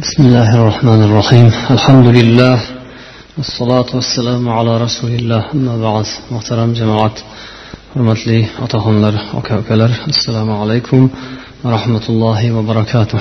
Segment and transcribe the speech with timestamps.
[0.00, 1.52] بسم الله الرحمن الرحيم.
[1.70, 2.60] الحمد لله
[3.36, 5.42] والصلاة والسلام على رسول الله.
[5.54, 7.14] أما بعد محترم جماعة
[7.94, 11.08] حرمت لي أتهم لر أكاكلر السلام عليكم
[11.64, 13.20] ورحمة الله وبركاته.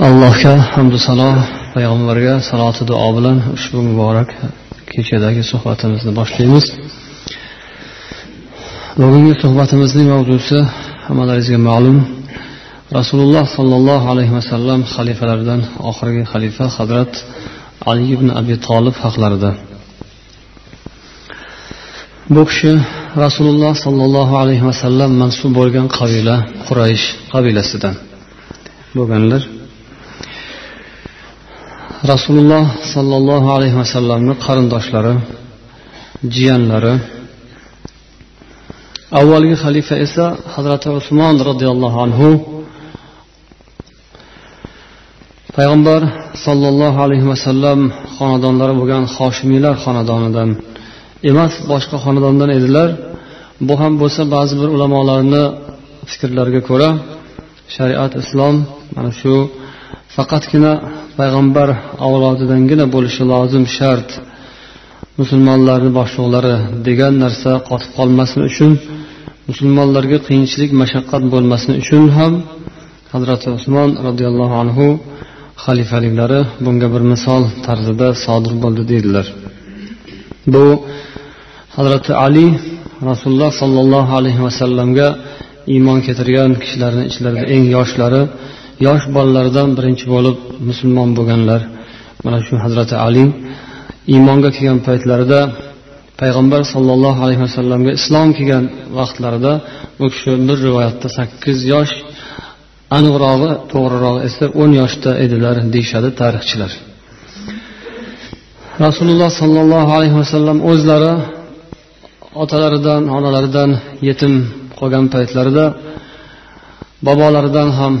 [0.00, 1.38] الله كا حمد صلاة
[1.74, 4.28] پیامبر گه سلامت دعا بلن شب مبارک
[4.90, 6.72] که چه دعی صحبت صحبة باش لیم است.
[8.98, 10.66] لوگوی صحبت مزدی موضوع سه
[11.08, 12.06] همه داریم معلوم
[12.98, 17.12] rasululloh sollallohu alayhi vasallam xalifalaridan oxirgi xalifa hazrat
[17.90, 19.50] ali ibn abi tolib haqlarida.
[22.34, 22.72] Bu kishi
[23.24, 26.36] rasululloh sollallohu alayhi vasallam mansub bo'lgan qabila
[26.66, 27.94] quraysh qabilasidan.
[28.96, 29.42] Bo'lganlar
[32.12, 35.14] rasululloh sollallohu alayhi vasallamni qarindoshlari
[36.34, 36.94] jiyanlari.
[39.20, 42.28] Avvalgi xalifa esa hazrati usmon roziyallohu anhu
[45.56, 46.00] payg'ambar
[46.44, 47.80] sollallohu alayhi vasallam
[48.16, 50.48] xonadonlari bo'lgan hoshimiylar xonadonidan.
[51.30, 52.88] Emas boshqa xonadondan edilar.
[53.68, 55.44] Bu ham bo'lsa ba'zi bir ulamolarni
[56.10, 56.90] fikrlariga ko'ra
[57.76, 58.54] shariat islom
[58.96, 59.34] mana shu
[60.16, 60.72] faqatgina
[61.18, 61.68] payg'ambar
[62.06, 64.08] avlodidangina bo'lishi lozim shart.
[65.20, 66.54] Musulmonlarni boshliqlari
[66.86, 68.72] degan narsa qotib qolmasin uchun
[69.48, 72.32] musulmonlarga qiyinchilik mashaqqat bo'lmasin uchun ham
[73.12, 74.86] hazrati usmon roziyallohu anhu
[75.64, 79.26] xalifaliklari bunga bir misol tarzida sodir bo'ldi deydilar.
[80.52, 80.64] Bu
[81.76, 82.46] hazrati ali
[83.10, 85.08] rasululloh sollallohu alayhi vasallamga
[85.74, 88.22] iymon keltirgan kishilarni ichlarida eng yoshlari
[88.86, 90.36] yosh bolalardan birinchi bo'lib
[90.68, 91.60] musulmon bo'lganlar.
[92.24, 93.24] Mana shu hazrati ali
[94.14, 95.40] iymonga kelgan paytlarida
[96.20, 98.64] payg'ambar sollallohu alayhi vasallamga islom kelgan
[98.98, 99.52] vaqtlarida
[100.02, 101.92] u kishi bir rivoyatda sakkiz yosh
[102.96, 106.72] aniqrog'i to'g'rirog'i esa o'n yoshda edilar deyishadi tarixchilar.
[108.86, 111.12] Rasululloh sollallohu alayhi vasallam o'zlari
[112.42, 113.70] otalaridan onalaridan
[114.08, 114.32] yetim
[114.78, 115.64] qolgan paytlarida
[117.06, 117.94] bobolaridan ham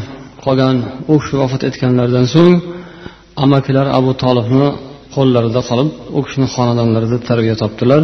[0.44, 0.76] qolgan
[1.12, 2.54] u kishi vafot etganlaridan so'ng
[3.44, 4.68] amakilar abu tolibni
[5.16, 8.02] qo'llarida qolib u kishini xonadonlarida tarbiya topdilar.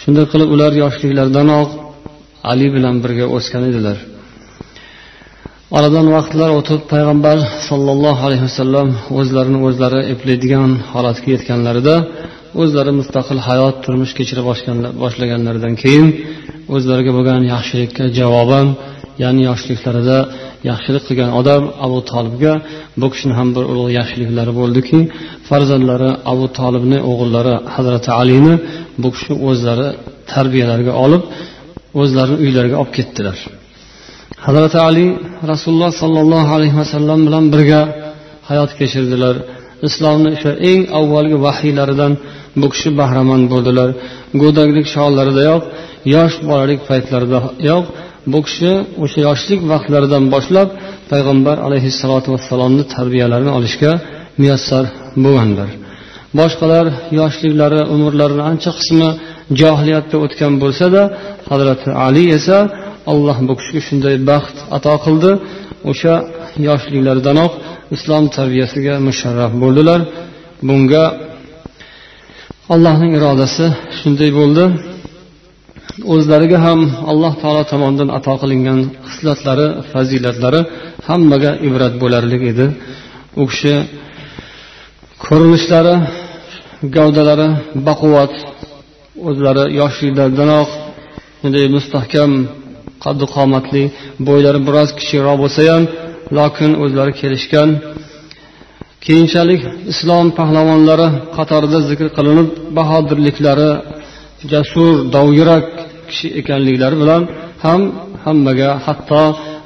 [0.00, 1.68] Shunday qilib ular yoshliklaridanoq
[2.50, 3.96] ali bilan birga o'sgan edilar.
[5.74, 7.38] Oradan vaqtlar o'tib payg'ambar
[7.68, 8.88] sollallohu alayhi vasallam
[9.18, 11.96] o'zlarini o'zlari eplaydigan holatga yetganlarida
[12.62, 14.42] o'zlari mustaqil hayot turmush kechira
[15.02, 16.06] boshlaganlaridan keyin
[16.74, 18.66] o'zlariga bo'lgan yaxshilikka javoban
[19.22, 20.18] ya'ni yoshliklarida
[20.70, 22.52] yaxshilik qilgan odam abu tolibga
[23.00, 24.98] bu kishini ham bir ulug' yaxshiliklari bo'ldiki.
[25.48, 28.54] Farzandlari abu tolibni o'g'illari hazrati alini
[29.02, 29.88] bu kishi o'zlari
[30.32, 31.22] tarbiyalariga olib
[32.02, 33.38] o'zlarini uylariga olib ketdilar.
[34.46, 35.06] Hazrati ali
[35.52, 37.80] rasululloh sollallohu alayhi vasallam bilan birga
[38.48, 39.36] hayot kechirdilar.
[39.88, 42.12] Islomni o'sha eng avvalgi vahiylaridan
[42.60, 43.88] bu kishi bahramand bo'ldilar.
[44.42, 45.62] Go'daklik chog'laridayoq
[46.14, 47.84] yosh bolalik paytlaridayoq
[48.32, 48.72] bu kishi
[49.04, 50.68] o'sha yoshlik vaqtlaridan boshlab
[51.12, 53.92] payg'ambar alayhissalotu vassalomni tarbiyalarini olishga
[54.40, 54.84] muyassar
[55.24, 55.70] bo'lganlar
[56.40, 56.86] boshqalar
[57.20, 59.08] yoshliklari umrlarini ancha qismi
[59.60, 61.02] johiliyatda o'tgan bo'lsada
[61.50, 62.58] hazrati ali esa
[63.12, 65.30] alloh bu kishiga shunday baxt ato qildi.
[65.90, 66.14] O'sha
[66.68, 67.52] yoshliklaridanoq
[67.96, 70.00] islom tarbiyasiga musharraf bo'ldilar.
[70.68, 71.04] Bunga
[72.74, 73.66] allohning irodasi
[73.98, 74.64] shunday bo'ldi.
[76.14, 76.80] O'zlariga ham
[77.10, 78.80] alloh taolo tomonidan ato qilingan
[79.10, 80.60] xislatlari fazilatlari
[81.08, 82.66] hammaga ibrat bo'larlik edi.
[83.40, 83.74] U kishi
[85.24, 85.94] ko'rinishlari
[86.96, 87.48] gavdalari
[87.86, 88.32] baquvvat
[89.28, 90.68] o'zlari yoshliklaridanoq
[91.40, 92.30] shunday mustahkam
[93.04, 93.84] qaddi qomatli
[94.26, 95.82] bo'ylari biroz kichikroq bo'lsa ham
[96.38, 97.68] lokin o'zlari kelishgan.
[99.06, 99.62] Keyinchalik
[99.92, 102.48] islom pahlavonlari qatorida zikr qilinib
[102.78, 103.70] bahodirliklari
[104.52, 105.66] jasur dovyurak
[106.08, 107.22] kishi ekanliklari bilan
[107.64, 107.80] ham
[108.24, 109.22] hammaga hatto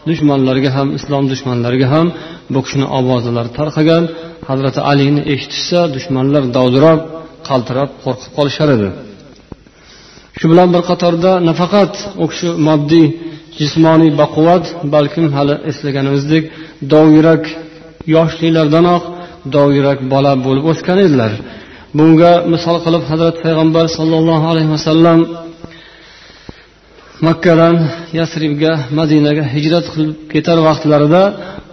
[0.08, 2.06] dushmanlarga ham islom dushmanlariga ham
[2.52, 4.04] bu kishini ovozalari tarqagan.
[4.48, 7.00] Hazrati alini eshitishsa dushmanlar dovdirab
[7.48, 8.88] qaltirab qo'rqib qolishar edi.
[10.40, 11.92] Shu bilan bir qatorda nafaqat
[12.22, 13.06] u kishi moddiy
[13.58, 14.64] jismoniy baquvvat
[14.94, 16.44] balkim hali eslaganimizdek
[16.92, 17.44] dovyurak
[18.14, 19.02] yoshliklardanoq
[19.56, 21.32] dovyurak bola bo'lib o'sgan edilar.
[21.98, 25.18] Bunga misol qilib hazrati payg'ambar sollallohu alayhi vasallam
[27.26, 27.76] makkadan
[28.18, 31.22] yasribga madinaga hijrat qilib ketar vaqtlarida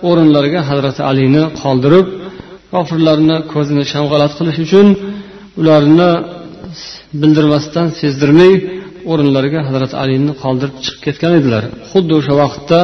[0.09, 2.07] o'rinlariga hazrati alini qoldirib
[2.73, 4.87] kofirlarni ko'zini shamg'alat qilish uchun
[5.61, 6.11] ularni
[7.21, 8.53] bildirmasdan sezdirmay
[9.11, 11.63] o'rinlariga hazrati alini qoldirib chiqib ketgan edilar.
[11.91, 12.79] Xuddi o'sha vaqtda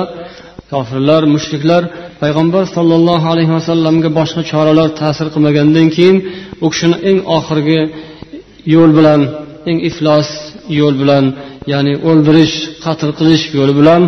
[0.71, 1.83] kofirlar mushriklar
[2.21, 6.17] payg'ambar sollallohu alayhi vasallamga boshqa choralar ta'sir qilmagandan keyin
[6.65, 7.81] u kishini eng oxirgi
[8.73, 9.21] yo'l bilan
[9.69, 10.29] eng iflos
[10.79, 11.25] yo'l bilan
[11.73, 12.55] ya'ni o'ldirish
[12.85, 14.01] qatl qilish yo'li bilan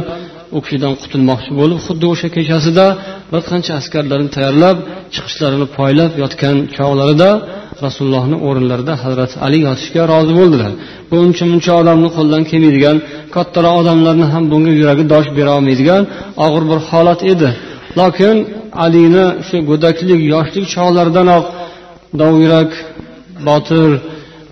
[0.58, 2.86] u kishidan qutulmoqchi bo'lib xuddi o'sha kechasida
[3.32, 4.78] bir qancha askarlarni tayyorlab
[5.16, 7.30] chiqishlarini poylab yotgan chog'larida
[7.86, 10.72] rasulullohni o'rinlarida hazrati ali yotishga rozi bo'ldilar.
[11.10, 12.98] Bu uncha muncha odamni qo'ldan kelmaydigan
[13.36, 16.04] kattaroq odamlarni ham bunga yuragi dosh berolmaydigan
[16.46, 17.50] og'ir bir holat edi.
[18.00, 18.36] Lokin
[18.86, 21.44] alini shu go'daklik yoshlik chog'laridanoq
[22.22, 22.72] dovyurak
[23.48, 23.90] botir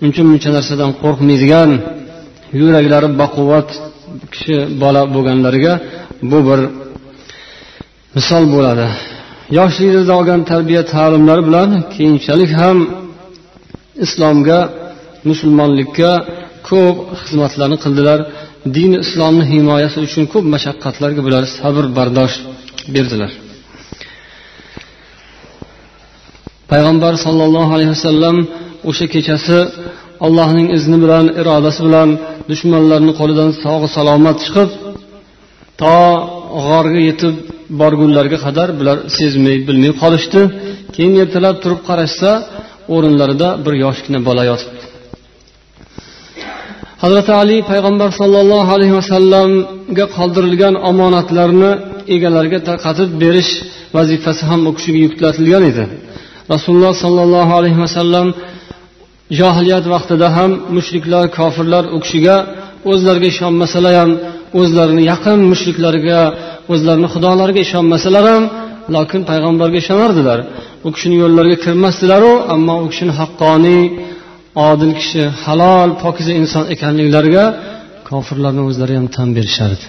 [0.05, 1.69] uncha muncha narsadan qo'rqmaydigan
[2.59, 3.69] yuraklari baquvvat
[4.33, 5.73] kishi bola bo'lganlariga
[6.31, 6.59] bu bir
[8.15, 8.87] misol bo'ladi.
[9.57, 12.77] Yoshligida olgan tarbiya ta'limlari bilan keyinchalik ham
[14.05, 14.59] islomga
[15.29, 16.11] musulmonlikka
[16.69, 18.19] ko'p xizmatlarni qildilar.
[18.75, 22.35] Dini islomni himoyasi uchun ko'p mashaqqatlarga bular sabr bardosh
[22.95, 23.31] berdilar.
[26.71, 28.37] Payg'ambar sollallohu alayhi vasallam
[28.89, 29.57] o'sha kechasi
[30.25, 32.09] allohning izni bilan irodasi bilan
[32.51, 34.69] dushmanlarni qo'lidan sog' salomat chiqib
[35.81, 35.97] to
[36.67, 37.35] g'orga yetib
[37.81, 40.41] borgunlarga qadar bular sezmay bilmay qolishdi.
[40.95, 42.31] Keyin ertalab turib qarashsa
[42.95, 44.85] o'rinlarida bir yoshgina bola yotibdi.
[47.03, 51.71] Hazrati ali payg'ambar sollallohu alayhi vasallamga qoldirilgan omonatlarni
[52.15, 53.51] egalariga tarqatib berish
[53.97, 55.83] vazifasi ham u kishiga yuklatilgan edi.
[56.53, 58.27] Rasululloh sollallohu alayhi vasallam
[59.39, 62.35] johiliyat vaqtida ham mushriklar kofirlar u kishiga
[62.91, 64.11] o'zlariga ishonmasalar ham
[64.61, 66.21] o'zlarini yaqin mushriklariga
[66.73, 68.43] o'zlarini xudolariga ishonmasalar ham
[68.95, 70.39] lokin payg'ambarga ishonardilar.
[70.87, 73.83] U kishini yo'llariga kirmasdilaru ammo u kishini haqqoniy
[74.69, 77.45] odil kishi halol pokiza inson ekanliklariga
[78.09, 79.85] kofirlarni o'zlari ham tan berishardi.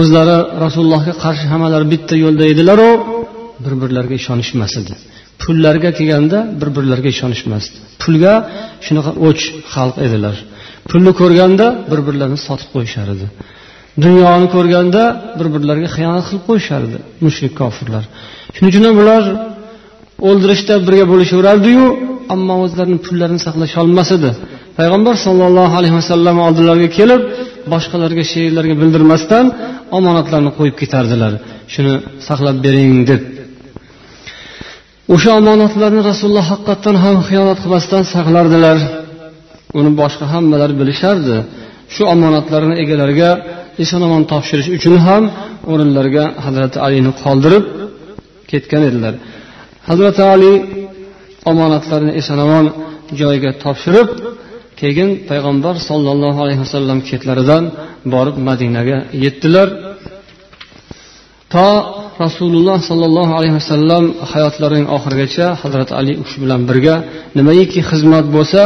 [0.00, 2.90] O'zlari rasulullohga qarshi hammalari bitta yo'lda edilaru
[3.64, 4.94] bir birlariga ishonishmas edi
[5.42, 7.76] pullarga kelganda bir birlariga ishonishmasdi.
[8.02, 8.34] Pulga
[8.86, 9.42] shunaqa o'ch
[9.74, 10.36] xalq edilar.
[10.90, 13.26] Pulni ko'rganda bir birlarini sotib qo'yishar edi
[14.04, 15.02] dunyoni ko'rganda
[15.38, 18.04] bir birlariga xiyonat qilib qo'yishardi mushrik kofirlar.
[18.54, 19.22] Shuning uchun ham ular
[20.28, 21.84] o'ldirishda birga bo'lishaverardiyu
[22.34, 24.30] ammo o'zlarini pullarini saqlasholmas edi
[24.78, 27.22] payg'ambar sollallohu alayhi vasallam oldilariga kelib
[27.72, 29.44] boshqalarga sheriklarga bildirmasdan
[29.98, 31.32] omonatlarni qo'yib ketardilar.
[31.74, 31.94] Shuni
[32.28, 33.22] saqlab bering deb.
[35.14, 38.78] O'sha omonatlarni rasululloh haqiqatdan ham xiyonat qilmasdan saqlardilar.
[39.78, 41.36] Uni boshqa hammalari bilishardi.
[41.94, 43.30] Shu omonatlarni egalariga
[43.82, 45.22] eson omon topshirish uchun ham
[45.72, 47.64] o'rinlariga hazrati alini qoldirib
[48.50, 49.14] ketgan edilar.
[49.88, 50.52] Hazrati ali
[51.50, 52.66] omonatlarni eson omon
[53.20, 54.08] joyiga topshirib
[54.80, 57.64] keyin payg'ambar sollallohu alayhi vasallam chetlaridan
[58.14, 59.68] borib madinaga yetdilar.
[61.54, 61.68] To
[62.24, 66.94] rasululloh sollallohu alayhi vasallam hayotlarining oxirigacha hazrati ali u kishi bilan birga
[67.38, 68.62] nimaiki xizmat bo'lsa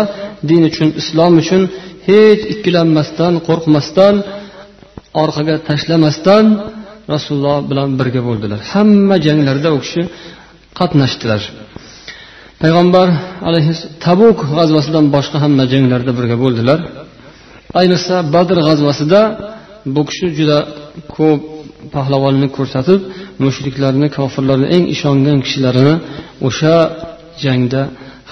[0.48, 1.62] din uchun islom uchun
[2.08, 4.14] hech ikkilanmasdan qo'rqmasdan
[5.22, 6.44] orqaga tashlamasdan
[7.14, 8.60] rasululloh bilan birga bo'ldilar.
[8.72, 10.02] Hamma janglarda u kishi
[10.78, 11.42] qatnashdilar.
[12.62, 13.08] Payg'ambar
[13.48, 13.72] alayhi
[14.04, 16.78] tabuk g'azvasidan boshqa hamma janglarda birga bo'ldilar.
[17.80, 19.20] Ayniqsa badr g'azvasida
[19.94, 20.58] bu kishi juda
[21.16, 21.40] ko'p
[21.94, 23.00] pahlavonlik ko'rsatib
[23.44, 25.94] mushriklarni kofirlarni eng ishongan kishilarini
[26.48, 26.74] o'sha
[27.44, 27.82] jangda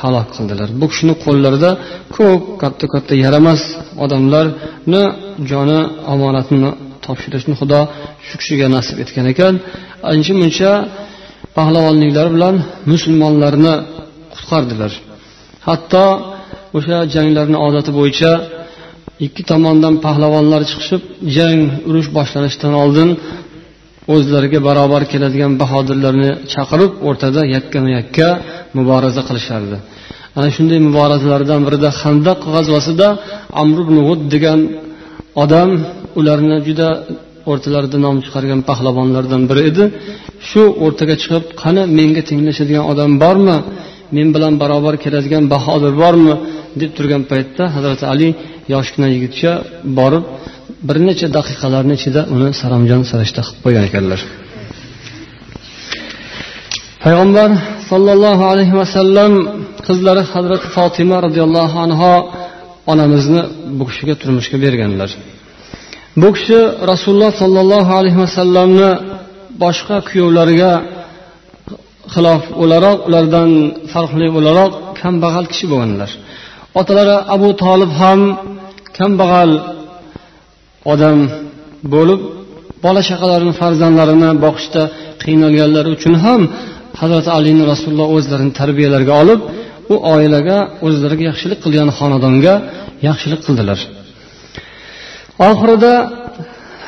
[0.00, 0.68] halok qildilar.
[0.80, 1.70] Bu kishini qo'llarida
[2.16, 3.62] ko'p katta katta yaramas
[4.04, 5.02] odamlarni
[5.50, 5.80] joni
[6.12, 6.70] omonatini
[7.06, 7.80] topshirishni xudo
[8.26, 9.54] shu kishiga nasib etgan ekan.
[10.12, 10.70] Ancha muncha
[11.56, 12.54] pahlavonliklari bilan
[12.92, 13.74] musulmonlarni
[14.34, 14.92] qutqardilar.
[15.68, 16.04] Hatto
[16.76, 18.32] o'sha janglarni odati bo'yicha
[19.26, 21.02] ikki tomondan pahlavonlar chiqishib
[21.36, 23.10] jang urush boshlanishidan oldin
[24.14, 28.28] o'zlariga barobar keladigan bahodirlarni chaqirib o'rtada yakkama yakka
[28.76, 29.76] muboraza qilishardi.
[30.38, 33.08] Ana shunday muborazalardan birida handaq g'azvasida
[33.62, 34.60] amr ibn g'ud degan
[35.42, 35.70] odam
[36.20, 36.88] ularni juda
[37.50, 39.84] o'rtalarida nom chiqargan pahlavonlardan biri edi.
[40.48, 43.56] Shu o'rtaga chiqib qani menga tenglashadigan odam bormi?
[44.16, 46.34] Men bilan barobar keladigan bahodir bormi?
[46.80, 48.28] deb turgan paytda hazrati ali
[48.74, 49.50] yoshgina yigitcha
[49.98, 50.24] borib
[50.88, 54.20] bir necha daqiqalarni ichida uni saramjon sarishta qilib qo'ygan ekanlar.
[57.04, 57.50] Payg'ambar
[57.90, 59.32] sollallohu alayhi vasallam
[59.86, 62.14] qizlari hazrati fotima roziyallohu anho
[62.92, 63.42] onamizni
[63.78, 65.10] bu kishiga turmushga berganlar.
[66.20, 66.60] Bu kishi
[66.92, 68.90] rasululloh sollallohu alayhi vasallamni
[69.62, 70.72] boshqa kuyovlariga
[72.14, 73.50] xilof o'laroq ulardan
[73.92, 76.10] farqli o'laroq kambag'al kishi bo'lganlar.
[76.80, 78.20] Otalari abu tolib ham
[78.98, 79.50] kambag'al
[80.92, 81.18] odam
[81.94, 82.20] bo'lib
[82.84, 84.82] bola chaqalarini farzandlarini boqishda
[85.22, 86.40] qiynalganlari uchun ham
[87.00, 89.40] hazrati alini rasululloh o'zlarini tarbiyalarga olib
[89.92, 92.54] u oilaga o'zlariga yaxshilik qilgan xonadonga
[93.08, 93.80] yaxshilik qildilar.
[95.38, 95.94] Oxirida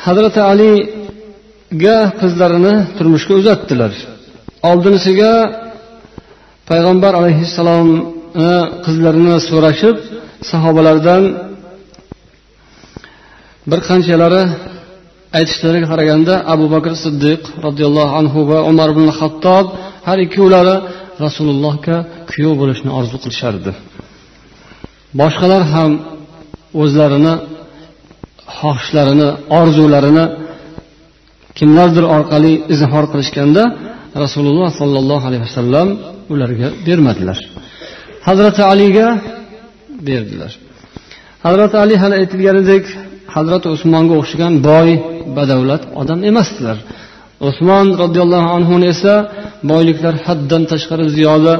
[0.07, 3.93] hazrati aliga qizlarini turmushga uzatdilar.
[4.71, 5.33] Oldinisiga
[6.71, 9.97] payg'ambar alayhissalomni qizlarini so'rashib
[10.51, 11.23] sahobalardan
[13.71, 14.43] bir qanchalari
[15.39, 19.67] aytishlariga qaraganda abu bakr siddiq roziyallohu anhu va umar ibn hattob
[20.09, 20.77] har ikkovlari
[21.25, 21.97] rasulullohga
[22.31, 23.71] kuyov bo'lishni orzu qilishardi.
[25.21, 25.93] Boshqalar ham
[26.83, 27.35] o'zlarini
[28.59, 29.29] xohishlarini
[29.61, 30.25] orzularini
[31.59, 33.63] kimlardir orqali izhor qilishganda
[34.25, 35.89] rasululloh sollallohu alayhi vasallam
[36.33, 37.39] ularga bermadilar.
[38.29, 39.07] Hazrati aliga
[40.09, 40.53] berdilar.
[41.47, 42.85] Hazrati ali hali aytilganidek
[43.35, 44.89] hazrati usmonga o'xshagan boy
[45.37, 46.79] badavlat odam emasdilar.
[47.49, 49.15] Usmon roziyallohu anhuni esa
[49.71, 51.55] boyliklar haddan tashqari ziyoda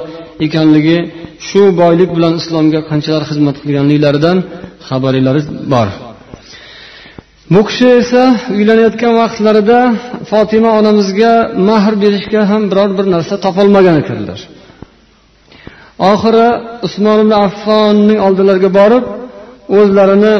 [0.47, 0.99] ekanligi
[1.49, 4.37] shu boylik bilan islomga qanchalar xizmat qilganliklaridan
[4.89, 5.89] xabaringiz bor.
[7.53, 8.23] Bu kishi esa
[8.59, 9.79] uylanayotgan vaqtlarida
[10.31, 11.33] fotima onamizga
[11.69, 14.41] mahr berishga ham biror bir narsa topolmagan ekanlar
[16.13, 16.49] oxiri
[16.87, 19.05] usmon ibn affonning oldilariga borib
[19.79, 20.35] o'zlarini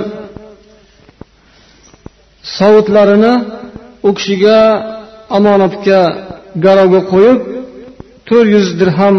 [2.59, 3.33] sovutlarini
[4.09, 4.59] u kishiga
[5.37, 6.01] omonatga
[6.65, 7.39] garovga qo'yib
[8.29, 9.17] to'rt yuz dirham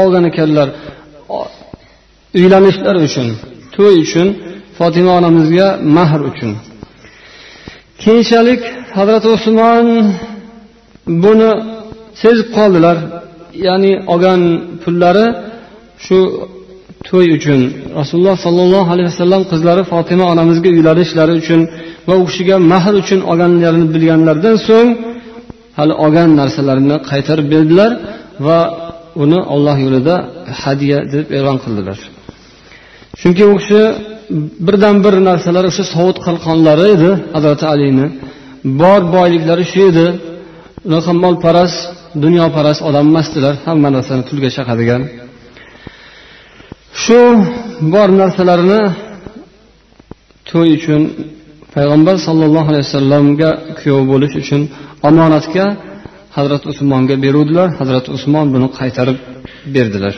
[0.00, 0.68] olgan ekanlar
[2.38, 3.28] uylanishlari uchun
[3.74, 4.28] to'y uchun
[4.78, 5.66] fotima onamizga
[5.96, 6.52] mahr uchun.
[8.04, 8.60] Keyinchalik
[8.98, 9.86] hazrati usmon
[11.24, 11.50] buni
[12.22, 12.96] sezib qoldilar.
[13.66, 14.40] Ya'ni olgan
[14.82, 15.26] pullari
[16.04, 16.18] shu
[17.08, 17.60] to'y uchun.
[18.00, 21.60] Rasululloh sollallohu alayhi vasallam qizlari fotima onamizga uylanishlari uchun
[22.08, 24.88] va u kishiga mahr uchun olganlarini bilganlaridan so'ng
[25.78, 27.92] hali olgan narsalarini qaytarib berdilar
[28.46, 28.58] va
[29.22, 30.14] uni olloh yo'lida
[30.62, 31.98] hadya deb e'lon qildilar.
[33.20, 33.82] Chunki u kishi
[34.66, 38.06] birdan bir narsalar o'sha sovut qalqonlari edi hazrati alini.
[38.80, 40.06] Bor boyliklari shu edi
[40.88, 41.78] unaqa molparast
[42.24, 45.02] dunyoparast odam emasdilar hamma narsani pulga chaqadigan.
[47.02, 47.20] Shu
[47.94, 48.82] bor narsalarini
[50.50, 51.02] to'y uchun
[51.74, 54.62] payg'ambar sollallohu alayhi vasallamga kuyov bo'lish uchun
[55.08, 55.66] omonatga
[56.36, 57.68] hazrati usmonga beruvdilar.
[57.80, 59.18] Hazrati usmon buni qaytarib
[59.74, 60.14] berdilar.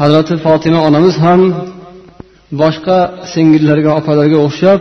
[0.00, 1.40] Hazrati fotima onamiz ham
[2.60, 2.98] boshqa
[3.32, 4.80] singillariga opalarga o'xshab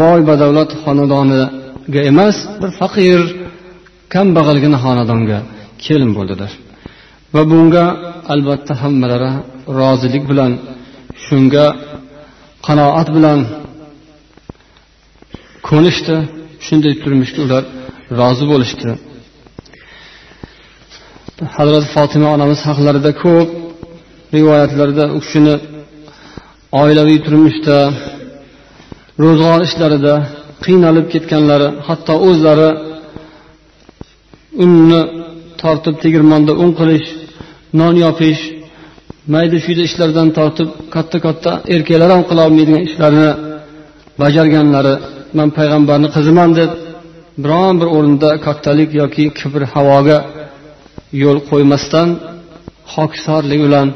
[0.00, 3.20] boy badavlat xonadoniga emas bir faqir
[4.14, 5.38] kambag'algina xonadonga
[5.84, 6.50] kelin bo'ldilar.
[7.34, 7.84] Va bunga
[8.32, 9.30] albatta hammalari
[9.78, 10.52] rozilik bilan
[11.24, 11.66] shunga
[12.66, 13.38] qanoat bilan
[15.68, 16.16] ko'nishdi.
[16.66, 17.64] Shunday turmushga ular
[18.20, 18.90] rozi bo'lishdi.
[21.56, 23.48] Hazrati fotima onamiz haqlarida ko'p
[24.36, 25.54] rivoyatlarda u kishini
[26.82, 27.76] oilaviy turmushda
[29.22, 30.14] ro'zg'or ishlarida
[30.64, 32.70] qiynalib ketganlari hatto o'zlari
[34.64, 35.00] unni
[35.62, 37.08] tortib tegirmonda un qilish
[37.80, 38.42] non yopish
[39.34, 43.30] mayda chuyda ishlardan tortib katta katta erkaklar ham qilolmaydigan ishlarni
[44.22, 44.94] bajarganlari
[45.38, 46.70] man payg'ambarni qiziman deb
[47.44, 50.18] biron bir o'rinda kattalik yoki kibr havoga
[51.22, 52.08] yo'l qo'ymasdan
[52.94, 53.88] hokisorlik bilan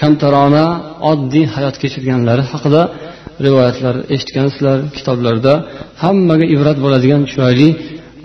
[0.00, 0.66] kamtarona
[1.10, 2.82] oddiy hayot kechirganlari haqida
[3.46, 5.52] rivoyatlar eshitgansizlar kitoblarda.
[6.02, 7.68] Hammaga ibrat bo'ladigan chiroyli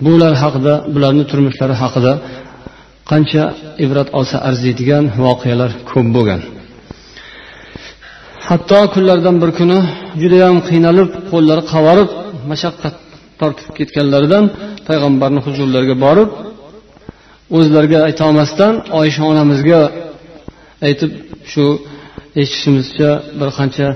[0.06, 2.12] bular haqida bularni turmushlari haqida
[3.10, 3.44] qancha
[3.84, 6.40] ibrat olsa arziydigan voqealar ko'p bo'lgan.
[8.48, 9.78] Hatto kunlardan bir kuni
[10.22, 12.08] judayam qiynalib qo'llari qavarib
[12.50, 12.94] mashaqqat
[13.40, 14.44] tortib ketganlaridan
[14.88, 16.30] payg'ambarni huzurlariga borib
[17.56, 19.80] o'zlariga aytolmasdan oysha onamizga
[20.86, 21.10] aytib
[21.52, 21.64] shu
[22.40, 23.86] eshitishimizcha bir qancha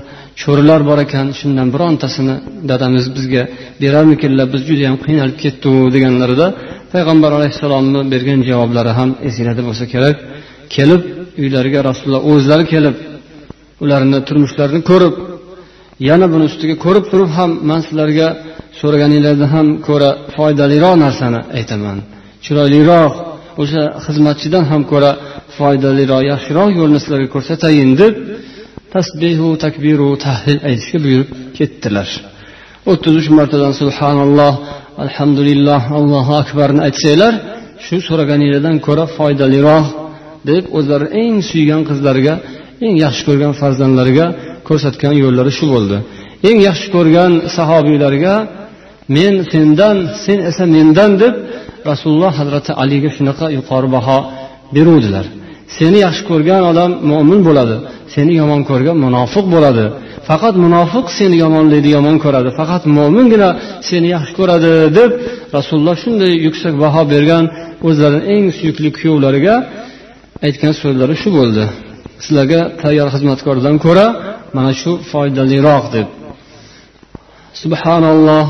[0.41, 2.35] cho'rilar bor ekan shundan birontasini
[2.69, 3.43] dadamiz bizga
[3.83, 6.47] berarmikinlar biz judayam qiynalib ketdik deganlarida
[6.93, 10.15] payg'ambar alayhissalomni bergan javoblari ham esinglarda bo'lsa kerak.
[10.75, 11.01] Kelib
[11.41, 12.95] uylariga rasululloh o'zlari kelib
[13.83, 15.15] ularni turmushlarini ko'rib
[16.09, 18.27] yana buni ustiga ko'rib turib ham man sizlarga
[18.79, 21.97] so'raganinglardan ham ko'ra foydaliroq narsani aytaman.
[22.45, 23.13] Chiroyliroq
[23.61, 25.11] o'sha xizmatchidan ham ko'ra
[25.57, 28.13] foydaliroq yaxshiroq yo'lni sizlarga ko'rsatayin deb
[28.93, 32.09] tasbihu takbiru tahlil aytishga buyurib ketdilar.
[32.91, 34.53] O'ttiz uch martadan subhanalloh
[35.03, 37.33] alhamdulillah allohu akbarni aytsanglar
[37.85, 39.85] shu so'raganinglardan ko'ra foydaliroq
[40.49, 42.35] deb o'zlari eng suygan qizlariga
[42.85, 44.27] eng yaxshi ko'rgan farzandlariga
[44.67, 45.97] ko'rsatgan yo'llari shu bo'ldi.
[46.49, 48.35] Eng yaxshi ko'rgan sahobiylarga
[49.15, 51.33] men sendan sen esa mendan deb
[51.89, 54.17] rasululloh hazrati aliga shunaqa yuqori baho
[54.75, 55.25] beruvdilar
[55.77, 57.75] seni yaxshi ko'rgan odam mo'min bo'ladi.
[58.15, 59.85] Seni yomon ko'rgan munofiq bo'ladi.
[60.29, 62.49] Faqat munofiq seni yomonlaydi yomon ko'radi.
[62.59, 63.49] Faqat mo'mingina
[63.89, 65.11] seni yaxshi ko'radi deb
[65.57, 67.43] rasululloh shunday yuksak baho bergan
[67.87, 69.55] o'zlarini eng suyukli kuyovlariga
[70.47, 71.63] aytgan so'zlari shu bo'ldi.
[72.23, 74.07] Sizlarga tayyor xizmatkordan ko'ra
[74.57, 76.07] mana shu foydaliroq deb.
[77.61, 78.45] Subhanalloh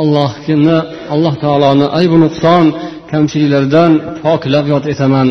[0.00, 0.78] allohni
[1.14, 2.64] alloh taoloni aybu nuqson
[3.10, 3.90] kamchiliklardan
[4.24, 5.28] poklab yod etaman.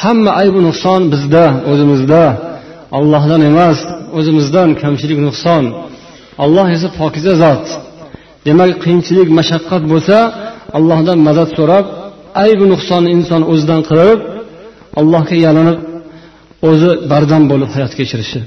[0.00, 2.24] Hamma aybu nuqson bizda o'zimizda.
[2.98, 3.78] Ollohdan emas
[4.18, 5.64] o'zimizdan kamchilik nuqson.
[6.44, 7.64] Alloh esa pokiza zot.
[8.46, 10.16] Demak qiyinchilik mashaqqat bo'lsa
[10.78, 11.86] allohdan madad so'rab
[12.44, 14.20] aybu nuqsonni inson o'zidan qilib
[15.00, 15.78] allohga yalinib
[16.68, 18.40] o'zi bardam bo'lib hayot kechirishi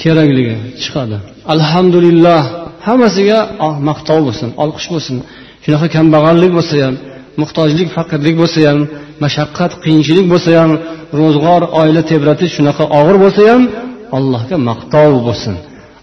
[0.00, 1.16] kerakligi chiqadi.
[1.54, 2.42] Alhamdulillah.
[2.88, 5.16] Hammasiga ah, maqtov bo'lsin olqish bo'lsin.
[5.64, 6.94] Shunaqa kambag'allik bo'lsa ham
[7.40, 8.78] muhtojlik faqirlik bo'lsa ham
[9.24, 10.72] mashaqqat qiyinchilik bo'lsa ham
[11.20, 13.62] ro'zg'or oila tebratish shunaqa og'ir bo'lsa ham
[14.16, 15.54] allohga maqtov bo'lsin.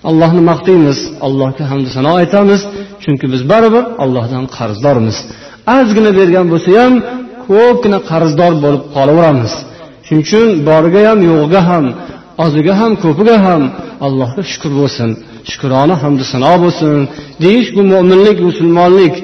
[0.10, 2.62] Allohni maqtaymiz allohga hamdu sano aytamiz
[3.04, 5.18] chunki biz baribir allohdan qarzdormiz.
[5.78, 6.94] Ozgina bergan bo'lsa ham
[7.48, 9.54] ko'pgina qarzdor bo'lib qolaveramiz.
[10.06, 11.86] Shuning uchun boriga ham yo'g'iga ham
[12.46, 13.62] oziga ham ko'piga ham
[14.06, 15.10] allohga shukur bo'lsin.
[15.52, 16.98] Shukrona hamdu sano bo'lsin.
[17.44, 19.16] Deyish bu mo'minlik musulmonlik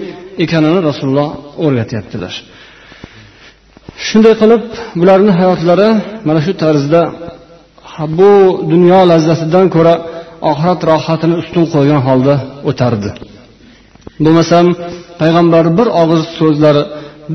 [0.44, 1.30] ekanini rasululloh
[1.66, 2.34] o'rgatyaptilar.
[4.08, 4.64] Shunday qilib
[5.00, 5.90] bularni hayotlari
[6.28, 7.02] mana shu tarzda
[8.20, 8.32] bu
[8.72, 9.94] dunyo lazzatidan ko'ra
[10.52, 12.36] oxirat rohatini ustun qo'ygan holda
[12.70, 13.10] o'tardi.
[14.24, 14.66] Bo'lmasam
[15.22, 16.84] payg'ambar bir og'iz so'zlari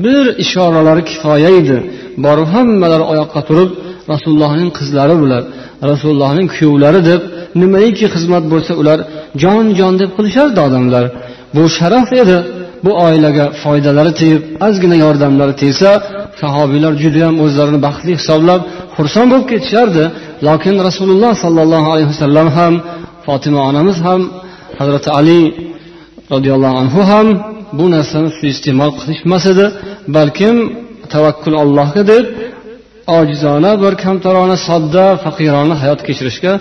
[0.03, 1.77] bir ishoralari kifoya edi.
[2.25, 3.69] Borib hammalari oyoqqa turib
[4.11, 5.43] rasulullohning qizlari bular
[5.91, 7.21] rasulullohning kuyovlari deb
[7.61, 8.99] nimaiki xizmat bo'lsa ular
[9.43, 11.05] jon jon deb qilishardi odamlar.
[11.55, 12.37] Bu sharaf edi.
[12.85, 15.89] Bu oilaga foydalari tegib ozgina yordamlari tegsa
[16.41, 18.61] sahobiylar judayam o'zlarini baxtli hisoblab
[18.95, 20.03] xursand bo'lib ketishardi.
[20.47, 22.73] Lokin rasululloh sollallohu alayhi vasallam ham
[23.25, 24.21] fotima onamiz ham
[24.79, 25.41] hazrati ali
[26.33, 27.27] roziyallohu anhu ham
[27.77, 29.65] bu narsani suiiste'mol qilishmas edi.
[30.15, 30.55] Balkim
[31.13, 32.25] tavakkul allohga deb
[33.17, 36.53] ojizona bir kamtarona sodda faqirona hayot kechirishga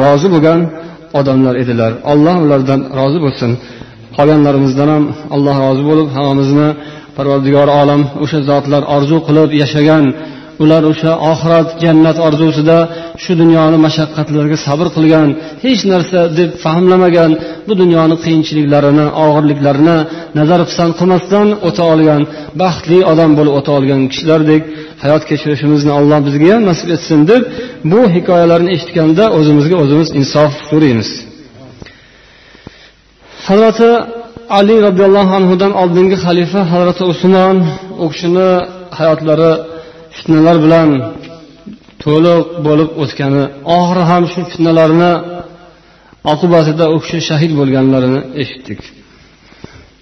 [0.00, 0.60] rozi bo'lgan
[1.18, 1.92] odamlar edilar.
[2.12, 3.50] Alloh ulardan rozi bo'lsin.
[4.16, 6.68] Qolganlarimizdan ham alloh rozi bo'lib hammamizni
[7.16, 10.04] parvardigor olam o'sha zotlar orzu qilib yashagan
[10.62, 12.78] ular o'sha oxirat jannat orzusida
[13.22, 15.28] shu dunyoni mashaqqatlariga sabr qilgan
[15.64, 17.32] hech narsa deb fahmlamagan
[17.68, 19.98] bu dunyoni qiyinchiliklarini og'irliklarini
[20.38, 22.22] nazar pisand qilmasdan o'ta olgan
[22.62, 24.62] baxtli odam bo'lib o'ta olgan kishilardek
[25.02, 27.42] hayot kechirishimizni alloh bizga ham nasib etsin deb
[27.92, 31.10] bu hikoyalarni eshitganda o'zimizga o'zimiz insof so'raymiz.
[33.46, 33.90] Hazrati
[34.58, 37.56] ali roziyallohu anhudan oldingi xalifa hazrati usmon
[38.04, 38.48] u kishini
[38.98, 39.52] hayotlari
[40.16, 40.88] fitnalar bilan
[42.04, 43.42] to'liq bo'lib o'tgani
[43.76, 45.12] oxiri ham shu fitnalarni
[46.32, 48.80] oqibatida u kishi shahid bo'lganlarini eshitdik.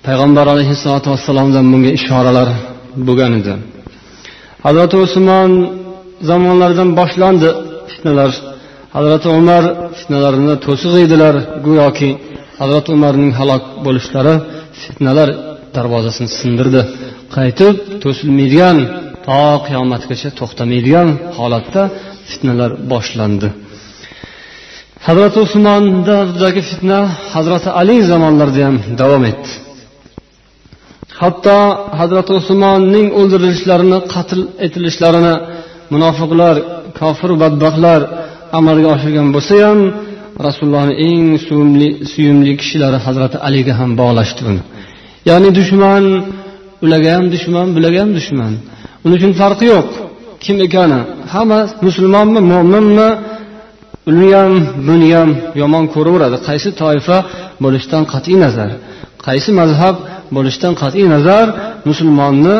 [0.07, 2.49] Payg'ambar alayhissalotu vassalomdan bunga ishoralar
[3.07, 3.53] bo'lgan edi.
[4.67, 5.51] Hazrati usmon
[6.29, 7.49] zamonlaridan boshlandi
[7.91, 8.31] fitnalar.
[8.97, 9.65] Hazrati umar
[9.99, 11.35] fitnalarini to'siq edilar
[11.67, 12.11] go'yoki
[12.61, 14.35] hazrati umarning halok bo'lishlari
[14.83, 15.29] fitnalar
[15.77, 16.83] darvozasini sindirdi.
[17.37, 18.79] Qaytib to'silmaydigan
[19.27, 21.83] to qiyomatgacha to'xtamaydigan holatda
[22.31, 23.49] fitnalar boshlandi.
[25.07, 26.99] Hazrati usmondagi fitna
[27.35, 29.51] hazrati ali zamonlarida ham davom etdi.
[31.21, 31.59] Hatto
[32.01, 35.35] hazrati usmonning o'ldirilishlarini qatl etilishlarini
[35.93, 36.57] munofiqlar
[37.01, 38.01] kofir badbaxtlar
[38.59, 39.79] amalga oshirgan bo'lsa ham
[40.47, 44.63] rasulullohni eng suyumli suyumli kishilari hazrati aliga ham bog'lashdi buni
[45.29, 46.05] ya'ni dushman
[46.85, 48.53] ularga ham dushman bularga ham dushman.
[49.05, 49.89] Uning uchun farqi yo'q.
[50.45, 51.01] Kim ekani?
[51.35, 53.09] Hamma musulmonmi mo'minmi?
[54.11, 54.53] Uni ham
[54.89, 55.31] buni ham
[55.63, 57.17] yomon ko'raveradi qaysi toifa
[57.65, 58.71] bo'lishidan qat'iy nazar?
[59.27, 59.97] Qaysi mazhab
[60.37, 61.47] bo'lishidan qat'iy nazar?
[61.89, 62.57] Musulmonni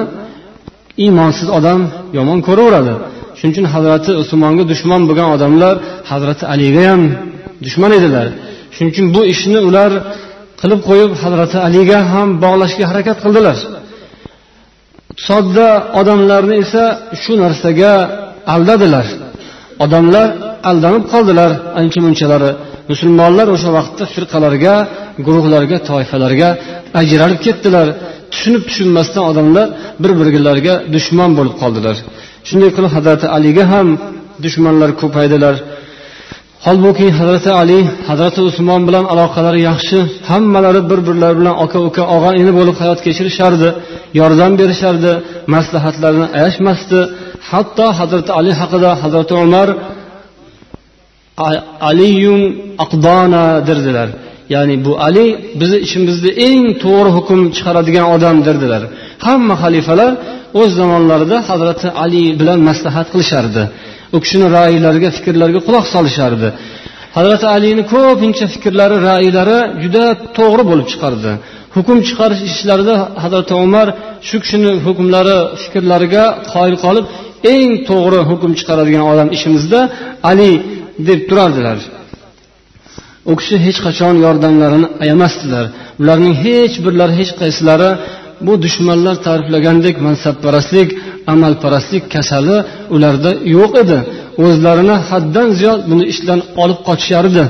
[1.05, 1.81] iymonsiz odam
[2.19, 2.95] yomon ko'raveradi
[3.39, 5.75] shuning uchun hazrati usmonga dushman bo'lgan odamlar
[6.11, 7.03] hazrati aliga ham
[7.65, 8.27] dushman edilar.
[8.75, 9.91] Shuning uchun bu ishni ular
[10.61, 13.57] qilib qo'yib hazrati aliga ham bog'lashga harakat qildilar.
[15.29, 15.69] Sodda
[16.01, 16.85] odamlarni esa
[17.23, 17.93] shu narsaga
[18.55, 19.07] aldadilar.
[19.85, 20.29] Odamlar
[20.71, 22.51] aldanib qoldilar ancha munchalari
[22.91, 24.75] musulmonlar o'sha vaqtda firqalarga
[25.27, 26.49] guruhlarga toifalarga
[27.01, 27.87] ajralib ketdilar.
[28.33, 29.67] Tushunib tushunmasdan odamlar
[30.03, 31.97] bir birlariga dushman bo'lib qoldilar.
[32.49, 33.89] Shunday qilib hazrati aliga ham
[34.45, 35.55] dushmanlar ko'paydilar.
[36.67, 39.99] Holbuki hazrati ali hazrati usmon bilan aloqalari yaxshi
[40.31, 43.69] hammalari bir birlari bilan aka uka og'a ini bo'lib hayot kechirishardi
[44.21, 45.13] yordam berishardi
[45.55, 47.01] maslahatlarini ayashmasdi.
[47.51, 49.69] Hatto hazrati ali haqida hazrati umar
[51.91, 52.43] aliyun
[52.85, 54.09] aqdona derdilar.
[54.55, 55.27] Ya'ni bu ali
[55.61, 58.83] bizni ichimizda eng to'g'ri hukm chiqaradigan odam derdilar.
[59.27, 60.13] Hamma xalifalar
[60.61, 63.63] o'z zamonlarida hazrati ali bilan maslahat qilishardi.
[64.17, 66.49] U kishini ra'ylariga fikrlariga quloq solishardi.
[67.17, 70.05] Hazrati alini ko'pincha fikrlari ra'ylari juda
[70.39, 71.31] to'g'ri bo'lib chiqardi.
[71.77, 73.87] Hukm chiqarish ishlarida hazrati umar
[74.29, 77.05] shu kishini hukmlari fikrlariga qoyil qolib
[77.55, 79.81] eng to'g'ri hukm chiqaradigan odam ishimizda
[80.31, 80.51] ali
[81.09, 81.79] deb turardilar.
[83.31, 85.65] U kishi hech qachon yordamlarini ayamasdilar.
[86.03, 87.91] Ularning hech birlari hech qaysilari
[88.47, 90.89] bu dushmanlar ta'riflagandek mansabparastlik
[91.33, 92.57] amalparastlik kasali
[92.95, 93.99] ularda yo'q edi.
[94.45, 97.45] O'zlarini haddan ziyod buni ishdan olib qochishardi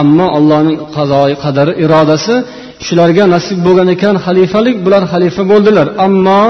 [0.00, 2.34] ammo allohning qazoi qadari irodasi
[2.86, 5.86] shularga nasib bo'lgan ekan xalifalik bular xalifa bo'ldilar.
[6.06, 6.42] Ammo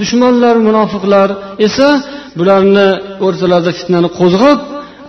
[0.00, 1.28] dushmanlar munofiqlar
[1.66, 1.88] esa
[2.38, 2.88] bularni
[3.26, 4.58] o'rtalarida fitnani qo'zg'ab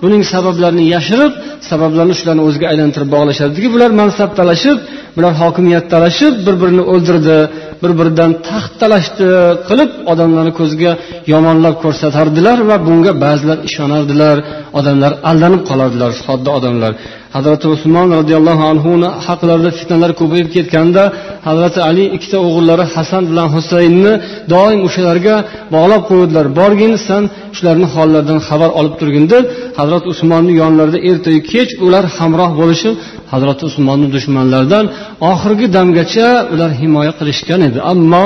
[0.03, 1.33] buning sabablarini yashirib
[1.69, 4.77] sabablarni shularni o'ziga aylantirib bog'lashardiki bular mansab talashib
[5.15, 7.37] bular hokimiyat talashib bir birini o'ldirdi.
[7.85, 9.27] Bir biridan taxt talashdi
[9.69, 10.91] qilib odamlarni ko'ziga
[11.33, 14.37] yomonlab ko'rsatardilar va bunga ba'zilar ishonardilar.
[14.79, 16.91] Odamlar aldanib qolardilar sodda odamlar.
[17.35, 21.03] Hazrati usmon roziyallohu anhuni haqlarida fitnalar ko'payib ketganda
[21.47, 24.13] hazrati ali ikkita o'g'illari hasan bilan husaynni
[24.53, 25.35] doim o'shalarga
[25.75, 27.23] bog'lab qo'yuvdilar borgin san
[27.57, 29.43] shularni hollaridan xabar olib turgin deb
[29.79, 32.93] hazrati usmonni yonlarida ertayu kech ular hamroh bo'lishib
[33.33, 34.85] hazrati usmonni dushmanlaridan
[35.31, 37.79] oxirgi damgacha ular himoya qilishgan edi.
[37.93, 38.23] Ammo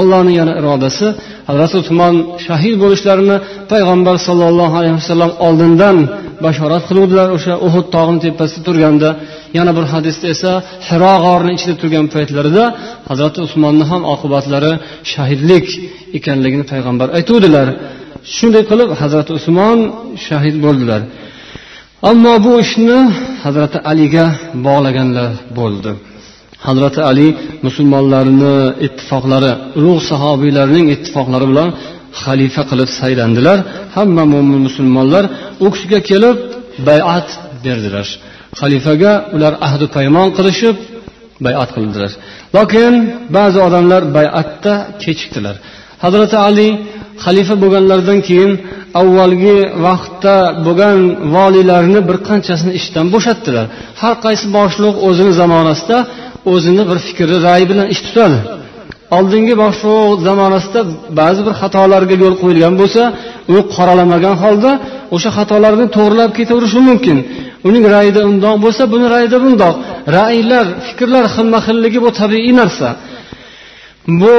[0.00, 1.06] allohni yana irodasi.
[1.48, 2.14] Hazrati usmon
[2.46, 3.36] shahid bo'lishlarini
[3.72, 5.96] payg'ambar sollallohu alayhi vasallam oldindan
[6.44, 9.10] bashorat qiluvdilar o'sha uhud tog'ini tepasida turganda.
[9.58, 10.52] Yana bir hadisda esa
[10.88, 12.64] hiro g'orini ichida turgan paytlarida
[13.10, 14.72] hazrati usmonni ham oqibatlari
[15.12, 15.66] shahidlik
[16.18, 17.68] ekanligini payg'ambar aytuvdilar.
[18.36, 19.78] Shunday qilib hazrati usmon
[20.26, 21.00] shahid bo'ldilar.
[22.10, 22.98] Ammo bu ishni
[23.44, 24.26] hazrati aliga
[24.66, 25.90] bog'laganlar bo'ldi.
[26.68, 27.28] Hazrati ali
[27.66, 31.68] musulmonlarni ittifoqlari ulug' sahobiylarning ittifoqlari bilan
[32.22, 33.58] xalifa qilib saylandilar.
[33.96, 35.24] Hamma mo'min musulmonlar
[35.64, 36.36] u kishiga kelib
[36.88, 37.28] bayat
[37.64, 38.06] berdilar.
[38.60, 40.76] Xalifaga ular ahdi paymon qilishib
[41.46, 42.10] bayat qildilar.
[42.56, 42.92] Lokin
[43.36, 45.56] ba'zi odamlar bayatda kechikdilar.
[46.04, 46.68] Hazrati ali
[47.24, 48.52] xalifa bo'lganlaridan keyin
[49.00, 50.98] avvalgi vaqtda bo'lgan
[51.36, 53.66] voliylarni bir qanchasini ishdan bo'shatdilar.
[54.00, 55.98] Har qaysi boshliq o'zini zamonasida
[56.52, 58.38] o'zini bir fikri ra'yi bilan ish tutadi.
[59.16, 60.80] Oldingi boshliq zamonasida
[61.20, 63.02] ba'zi bir xatolarga yo'l qo'yilgan bo'lsa
[63.54, 64.70] u qoralamagan holda
[65.14, 67.18] o'sha xatolarni to'g'irlab ketaverishi mumkin.
[67.68, 69.74] Uning ra'yida undoq bo'lsa buni ra'yida bundoq.
[70.16, 72.88] Ra'ylar fikrlar xilma xilligi bu tabiiy narsa.
[74.20, 74.36] Bu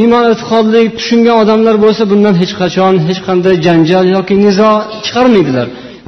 [0.00, 4.70] iymon e'tiqodli tushungan odamlar bo'lsa bundan hech qachon hech qanday janjal yoki nizo
[5.04, 5.66] chiqarmaydilar.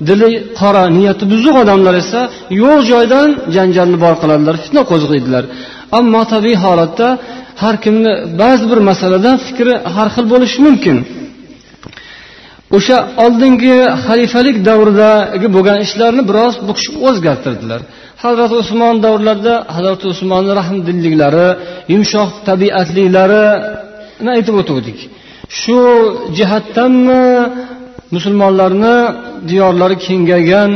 [0.08, 0.30] Dili
[0.60, 2.20] qora niyati buzuq odamlar esa
[2.62, 5.44] yo'q joydan janjalni bor qiladilar fitna qo'zg'aydilar
[5.98, 7.08] ammo tabiiy holatda
[7.62, 10.96] har kimni ba'zi bir masalada fikri har xil bo'lishi mumkin.
[12.76, 17.80] O'sha oldingi xalifalik davridagi bo'lgan ishlarni biroz bu kishi o'zgartirdilar.
[18.24, 21.48] Hazrati usmon davrlarida hazrati usmonni rahmdilliklari
[21.92, 24.98] yumshoq tabiatliklarini aytib o'tuvdik
[25.60, 25.78] shu
[26.38, 27.22] jihatdanmi
[28.14, 28.96] musulmonlarni
[29.50, 30.70] diyorlari kengaygan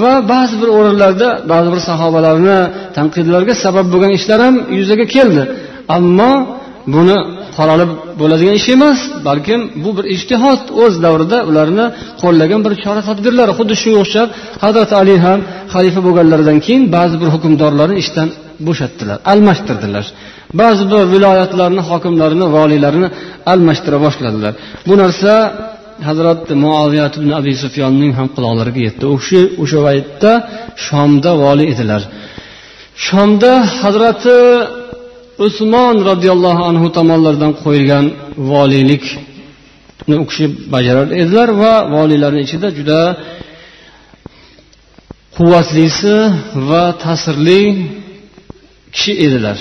[0.00, 2.58] va ba'zi bir o'rinlarda ba'zi bir sahobalarni
[2.96, 5.42] tanqidlarga sabab bo'lgan ishlar ham yuzaga keldi.
[5.96, 6.32] Ammo
[6.94, 7.18] buni
[7.56, 11.86] qoralib bo'ladigan ish emas balkim bu bir ijtihod o'z davrida ularni
[12.22, 14.28] qo'llagan bir chora tadbirlar xuddi shunga o'xshab
[14.64, 15.38] hazrati ali ham
[15.74, 18.28] xalifa bo'lganlaridan keyin ba'zi bir hukmdorlarni ishdan
[18.66, 20.04] bo'shatdilar almashtirdilar.
[20.60, 23.08] Ba'zi bir viloyatlarni hokimlarini voliylarini
[23.52, 24.52] almashtira boshladilar.
[24.88, 25.32] Bu narsa
[26.08, 29.04] hazrat muoviyat ibn abi sufyonning ham quloqlariga yetdi.
[29.12, 30.32] U kishi o'sha paytda
[30.86, 32.02] shomda voliy edilar.
[33.06, 34.36] Shomda hazrati
[35.46, 38.04] usmon roziyallohu anhu tomonlaridan qo'yilgan
[38.50, 43.00] voliylikni u kishi bajarar edilar va voliylarni ichida juda
[45.36, 46.14] quvvatlisi
[46.68, 47.60] va ta'sirli
[48.94, 49.58] kishi edilar.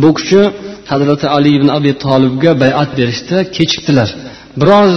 [0.00, 0.42] Bu kishi
[0.90, 4.08] hazrati ali ibn abi tolibga bayat berishda kechikdilar.
[4.60, 4.96] Biroz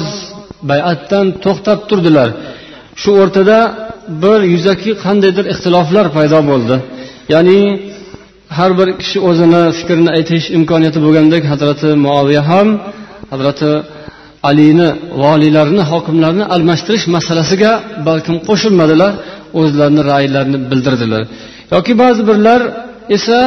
[0.69, 2.29] bayatdan to'xtab turdilar.
[3.01, 3.59] Shu o'rtada
[4.23, 6.75] bir yuzaki qandaydir ixtiloflar paydo bo'ldi.
[7.33, 7.59] Ya'ni
[8.57, 12.67] har bir kishi o'zini fikrini aytish imkoniyati bo'lgandek hazrati muoviya ham
[13.31, 13.71] hazrati
[14.49, 14.89] alini
[15.23, 17.71] voliylarni hokimlarni almashtirish masalasiga
[18.07, 19.11] balkim qo'shilmadilar
[19.59, 21.21] o'zlarini ra'ylarini bildirdilar.
[21.73, 22.61] Yoki ba'zi birlar
[23.17, 23.39] esa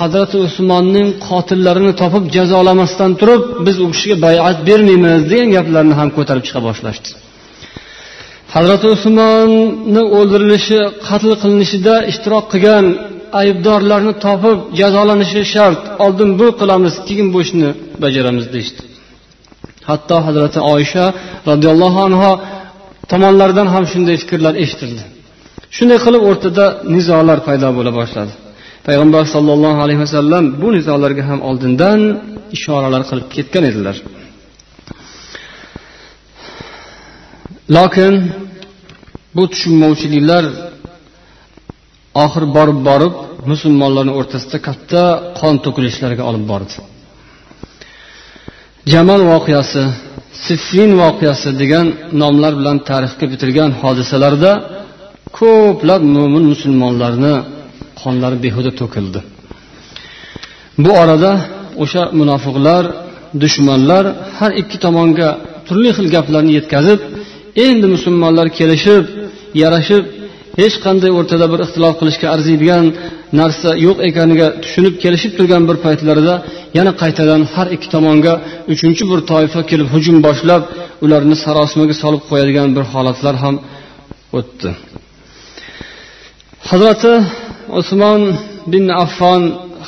[0.00, 6.42] hazrati usmonning qotillarini topib jazolamasdan turib biz u kishiga bayat bermaymiz degan gaplarni ham ko'tarib
[6.48, 7.08] chiqa boshlashdi.
[8.54, 12.86] Hazrati usmonni o'ldirilishi qatl qilinishida ishtirok qilgan
[13.40, 15.82] aybdorlarni topib jazolanishi shart.
[16.04, 17.68] Oldin bu qilamiz keyin bu ishni
[18.02, 18.82] bajaramiz deyishdi.
[19.90, 21.04] Hatto hazrati oysha
[21.50, 22.30] roziyallohu anhu
[23.12, 25.04] tomonlaridan ham shunday fikrlar eshitildi.
[25.76, 28.32] Shunday qilib o'rtada nizolar paydo bo'la boshladi.
[28.88, 32.00] Payg'ambar sollallohu alayhi vasallam bu nizolarga ham oldindan
[32.56, 33.96] ishoralar qilib ketgan edilar.
[37.76, 38.12] Lokin
[39.36, 40.44] bu tushunmovchiliklar
[42.24, 43.14] oxir borib borib
[43.50, 45.02] musulmonlarni o'rtasida katta
[45.40, 46.74] qon to'kilishlarga olib bordi.
[48.92, 49.82] Jamal voqeasi
[50.46, 51.86] siffin voqeasi degan
[52.22, 54.52] nomlar bilan tarixga bitilgan hodisalarda
[55.38, 57.34] ko'plab mo'min musulmonlarni
[58.02, 59.20] qonlari behuda to'kildi.
[60.84, 61.32] Bu orada
[61.82, 62.84] o'sha munofiqlar
[63.42, 64.04] dushmanlar
[64.38, 65.28] har ikki tomonga
[65.66, 67.00] turli xil gaplarni yetkazib
[67.66, 69.04] endi musulmonlar kelishib
[69.62, 70.04] yarashib
[70.60, 72.84] hech qanday o'rtada bir ixtilof qilishga arziydigan
[73.40, 76.34] narsa yo'q ekaniga tushunib kelishib turgan bir paytlarida
[76.78, 78.34] yana qaytadan har ikki tomonga
[78.72, 80.62] uchinchi bir toifa kelib hujum boshlab
[81.04, 83.54] ularni sarosimaga solib qo'yadigan bir holatlar ham
[84.38, 84.70] o'tdi.
[86.70, 87.12] Hazrati
[87.80, 88.20] usmon
[88.72, 89.42] bin affon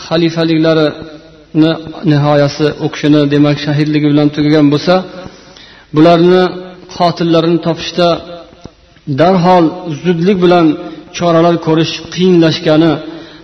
[0.04, 1.72] xalifaliklarini
[2.12, 4.94] nihoyasi u kishini demak shahidligi bilan tugagan bo'lsa
[5.94, 6.42] bularni
[6.96, 8.08] qotillarini topishda
[9.20, 9.64] darhol
[10.02, 10.66] zudlik bilan
[11.18, 12.92] choralar ko'rish qiyinlashgani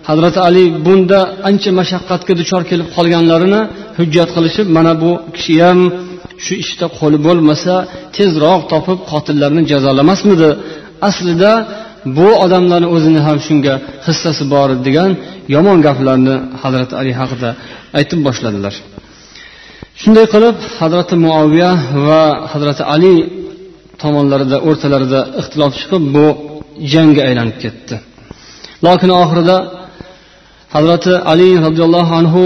[0.09, 1.19] hazrati ali bunda
[1.49, 3.61] ancha mashaqqatga duchor kelib qolganlarini
[3.97, 5.79] hujjat qilishib mana bu kishi ham
[6.45, 7.73] shu ishda qo'li bo'lmasa
[8.17, 10.49] tezroq topib qotillarni jazolamasmidi?
[11.09, 11.51] Aslida
[12.17, 13.73] bu odamlarni o'zini ham shunga
[14.05, 15.11] hissasi bor degan
[15.55, 17.49] yomon gaplarni hazrati ali haqida
[17.99, 18.73] aytib boshladilar.
[20.01, 21.71] Shunday qilib hazrati muaviya
[22.07, 22.21] va
[22.53, 23.13] hazrati ali
[24.01, 26.25] tomonlarida o'rtalarida ixtilof chiqib bu
[26.93, 27.95] jangga aylanib ketdi.
[28.85, 29.57] Lokin oxirida
[30.75, 32.45] hazrati ali roziyallohu anhu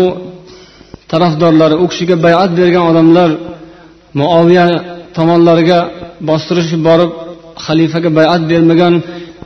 [1.12, 3.30] tarafdorlari u kishiga bayat bergan odamlar
[4.20, 4.66] muoviya
[5.18, 5.80] tomonlariga
[6.30, 7.12] bostirishib borib
[7.66, 8.94] xalifaga bayat bermagan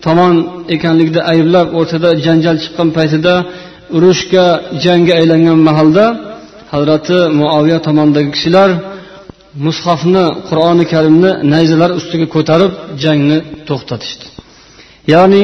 [0.05, 0.35] tomon
[0.75, 3.33] ekanligida ayblab o'rtada janjal chiqqan paytida
[3.97, 4.45] urushga
[4.83, 6.05] jangga aylangan mahalda
[6.73, 8.69] hazrati muaviya tomonidagi kishilar
[9.65, 12.71] mushofni qur'oni karimni nayzalar ustiga ko'tarib
[13.03, 13.37] jangni
[13.67, 14.25] to'xtatishdi.
[15.13, 15.43] Ya'ni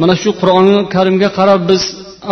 [0.00, 1.82] mana shu qur'oni karimga qarab biz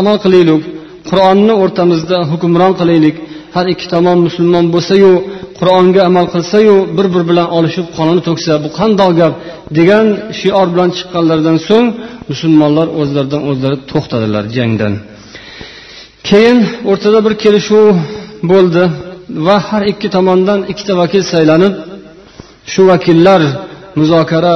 [0.00, 0.62] amal qilaylik
[1.10, 3.16] qur'onni o'rtamizda hukmron qilaylik
[3.56, 5.12] har ikki tomon musulmon bo'lsayu
[5.58, 9.34] qur'onga amal qilsayu bir bir bilan olishib qonini to'ksa bu qandoq gap
[9.78, 10.06] degan
[10.40, 11.86] shior bilan chiqqanlaridan so'ng
[12.30, 14.94] musulmonlar o'zlaridan o'zlari to'xtadilar jangdan.
[16.28, 16.58] Keyin
[16.90, 17.86] o'rtada bir kelishuv
[18.52, 18.82] bo'ldi
[19.46, 21.74] va har ikki tomondan ikkita vakil saylanib
[22.72, 23.40] shu vakillar
[24.00, 24.54] muzokara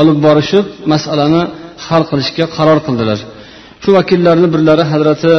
[0.00, 1.42] olib borishib masalani
[1.86, 3.18] hal qilishga qaror qildilar.
[3.82, 5.32] Shu vakillarni birlari hazrati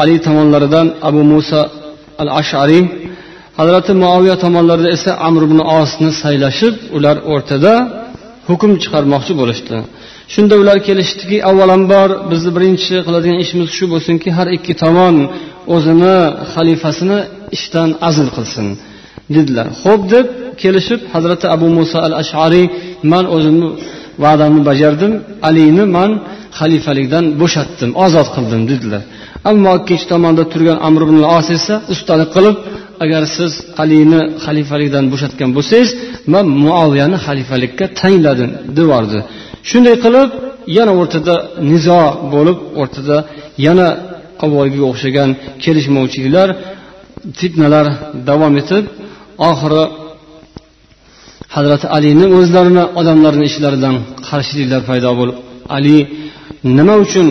[0.00, 1.60] ali tomonlaridan abu muso
[2.22, 2.82] al ashariy
[3.58, 7.72] hazrati muaviya tomonlarida esa amr ibn osni saylashib ular o'rtada
[8.48, 9.76] hukm chiqarmoqchi bo'lishdi.
[10.34, 15.16] Shunda ular kelishdiki avvalambor bizni birinchi qiladigan ishimiz shu bo'lsinki har ikki tomon
[15.74, 16.16] o'zini
[16.52, 17.18] xalifasini
[17.56, 18.66] ishdan azl qilsin
[19.34, 19.66] dedilar.
[19.82, 20.26] Ho'p deb
[20.62, 22.66] kelishib hazrati abu muso al ashariy
[23.12, 23.68] man o'zimni
[24.24, 25.12] va'damni bajardim
[25.48, 26.10] alini man
[26.58, 29.02] xalifalikdan bo'shatdim ozod qildim dedilar.
[29.50, 32.56] Ammo ikkinchi tomonda turgan amr ibn os esa ustalik qilib
[33.04, 33.52] agar siz
[33.82, 35.90] alini xalifalikdan bo'shatgan bo'lsangiz
[36.32, 39.18] man muoviyani xalifalikka tayinladim debordi
[39.70, 40.28] shunday qilib
[40.76, 41.34] yana o'rtada
[41.70, 42.00] nizo
[42.34, 43.16] bo'lib o'rtada
[43.66, 43.88] yana
[44.44, 45.30] avvalgiga o'xshagan
[45.64, 46.48] kelishmovchiliklar
[47.38, 47.86] fitnalar
[48.28, 48.84] davom etib
[49.50, 49.82] oxiri
[51.56, 53.94] hazrati alini o'zlarini odamlarni ishlaridan
[54.28, 55.36] qarshiliklar paydo bo'lib
[55.76, 55.96] ali
[56.78, 57.26] nima uchun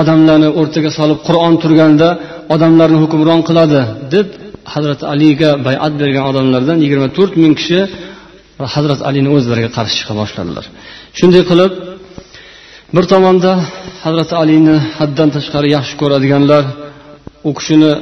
[0.00, 2.08] odamlarni o'rtaga solib qur'on turganda
[2.54, 3.80] odamlarni hukmron qiladi
[4.14, 4.28] deb
[4.74, 7.80] hazrati aliga bayat bergan odamlardan yigirma to'rt ming kishi
[8.74, 10.64] hazrati alini o'zlariga qarshi chiqa boshladilar.
[11.18, 11.72] Shunday qilib
[12.96, 13.52] bir tomonda
[14.04, 16.62] hazrati alini haddan tashqari yaxshi ko'radiganlar
[17.48, 17.92] u kishini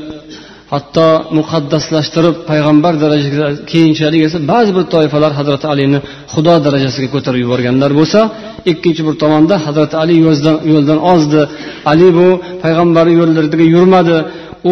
[0.74, 1.06] hatto
[1.38, 5.98] muqaddaslashtirib payg'ambar darajasiga keyinchalik esa ba'zi bir toifalar hazrati alini
[6.34, 8.20] xudo darajasiga ko'tarib yuborganlar bo'lsa
[8.72, 10.14] ikkinchi bir tomonda hazrati ali
[10.72, 11.40] yo'ldan ozdi.
[11.92, 12.28] Ali bu
[12.62, 14.16] payg'ambar yo'llarida yurmadi.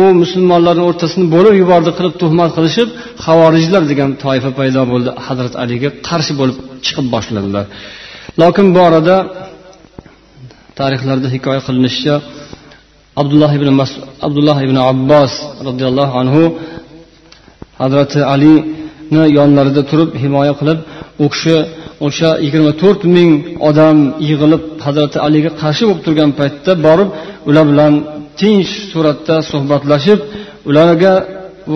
[0.00, 2.88] U musulmonlarni o'rtasini bo'lib yubordi qilib tuhmat qilishib
[3.26, 7.64] havorijlar degan toifa paydo bo'ldi hazrat aliga qarshi bo'lib chiqib boshladilar.
[8.42, 9.16] Lokin bu orada
[10.78, 12.14] tarixlarda hikoya qilinishicha
[13.20, 13.90] abdulloh ibn Mas
[14.26, 15.32] abdulloh ibn abbos
[15.68, 16.42] roziyallohu anhu
[17.82, 20.78] hazrati alini yonlarida turib himoya qilib
[21.24, 21.56] u kishi
[22.06, 23.30] o'sha yigirma to'rt ming
[23.68, 23.96] odam
[24.28, 27.08] yig'ilib hazrati aliga qarshi bo'lib turgan paytda borib
[27.48, 27.92] ular bilan
[28.40, 30.18] tinch suratda suhbatlashib
[30.70, 31.14] ularga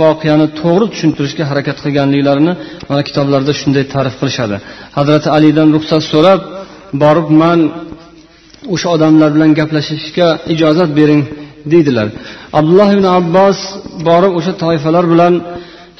[0.03, 2.53] voqeani to'g'ri tushuntirishga harakat qilganliklarini
[2.89, 4.57] mana kitoblarda shunday ta'rif qilishadi.
[4.99, 6.41] Hazrati alidan ruxsat so'rab
[7.03, 7.59] borib man
[8.73, 11.23] o'sha odamlar bilan gaplashishga ijozat bering
[11.73, 12.09] deydilar.
[12.59, 13.59] Abdulloh ibn abbos
[14.09, 15.35] borib o'sha toifalar bilan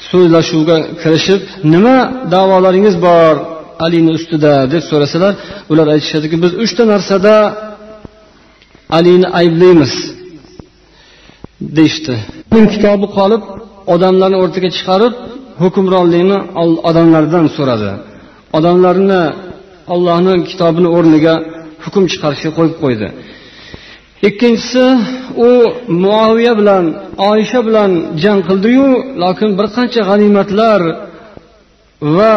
[0.09, 1.41] so'zlashuvga kirishib
[1.73, 1.97] nima
[2.33, 3.35] davolaringiz bor
[3.85, 4.53] alini ustida?
[4.73, 5.33] deb so'rasalar
[5.71, 7.33] ular aytishadiki biz uchta narsada
[8.97, 9.93] alini ayblaymiz
[11.77, 12.15] deyishdi.
[12.73, 13.43] Kitobi qolib
[13.93, 15.13] odamlarni o'rtaga chiqarib
[15.63, 16.37] hukmronlikni
[16.89, 17.91] odamlardan so'radi.
[18.57, 19.21] Odamlarni
[19.93, 21.35] ollohni kitobini o'rniga
[21.85, 23.07] hukm chiqarishga qo'yib qo'ydi.
[24.29, 24.85] Ikkinchisi
[25.47, 25.49] u
[26.03, 26.85] muaviya bilan
[27.31, 27.91] oysha bilan
[28.23, 28.87] jang qildiyu
[29.23, 30.81] lokin bir qancha g'animatlar
[32.17, 32.33] va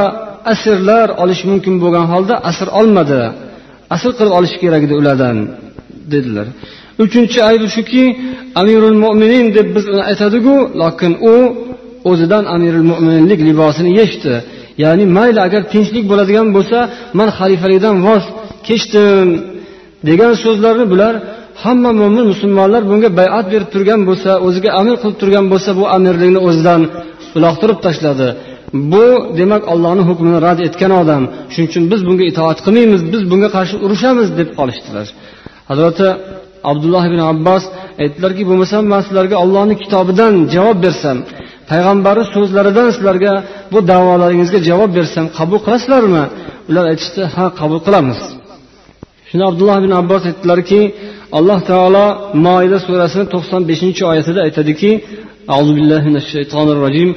[0.52, 3.22] asrlar olish mumkin bo'lgan holda asr olmadi.
[3.94, 5.36] Asr qilib olish kerak edi ulardan
[6.12, 6.46] dedilar.
[7.04, 8.04] Uchinchi aybi shuki
[8.60, 11.34] amirul mo'minin deb biz uni aytadiku lokin u
[12.10, 14.34] o'zidan amirul mo'mininlik libosini yechdi.
[14.84, 16.78] Ya'ni mayli agar tinchlik bo'ladigan bo'lsa
[17.18, 18.24] man xalifalikdan voz
[18.68, 19.28] kechdim.
[20.08, 21.14] Degan so'zlarni bular
[21.64, 26.40] hamma mo'min musulmonlar bunga bayat berib turgan bo'lsa o'ziga amir qilib turgan bo'lsa bu amirlikni
[26.48, 26.80] o'zidan
[27.36, 28.28] uloqtirib tashladi.
[28.92, 29.06] Bu
[29.38, 31.22] demak allohni hukmini rad etgan odam.
[31.52, 35.06] Shuning uchun biz bunga itoat qilmaymiz biz bunga qarshi urushamiz deb qolishdilar.
[35.70, 36.06] Hazrati
[36.70, 37.64] abdulloh ibn abbos
[38.02, 41.16] aytdilarki bo'lmasam man sizlarga ollohni kitobidan javob bersam
[41.70, 43.32] payg'ambari so'zlaridan sizlarga
[43.72, 46.24] bu davolaringizga javob bersam qabul qilasizlarmi?
[46.70, 48.20] Ular aytishdi ha qabul qilamiz.
[49.29, 50.81] shunda abdulloh ibn abbos aytdilarki
[51.37, 52.05] alloh taolo
[52.45, 54.91] moida surasini to'qson beshinchi oyatida aytadiki
[55.53, 57.09] أعوذ بالله من الشيطان الرجيم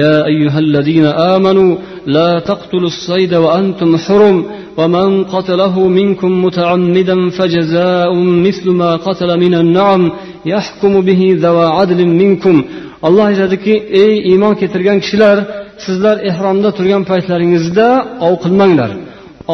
[0.00, 1.70] يا أيها الذين آمنوا
[2.16, 4.36] لا تقتلوا الصيد وأنتم حرم
[4.78, 8.10] ومن قتله منكم متعمدا فجزاء
[8.46, 10.02] مثل ما قتل من النعم
[10.46, 12.56] يحكم به ذوى عدل منكم
[13.06, 15.36] alloh aytadiki ey iymon keltirgan kishilar
[15.84, 17.86] sizlar ehromda turgan paytlaringizda
[18.26, 18.90] ov qilmanglar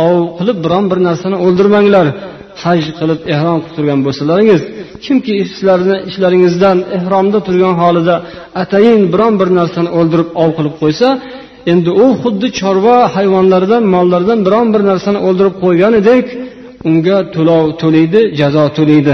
[0.03, 2.07] Ov qilib biron bir narsani o'ldirmanglar.
[2.63, 4.61] Haj qilib ehrom qilib turgan bo'lsalaringiz
[5.05, 8.15] kimki sizlarni ishlaringizdan ehromda turgan holida
[8.61, 11.07] atayin biron bir narsani o'ldirib ov qilib qo'ysa
[11.71, 16.25] endi u xuddi chorva hayvonlaridan mollardan biron bir narsani o'ldirib qo'yganidek
[16.89, 19.13] unga to'lov to'laydi jazo to'laydi.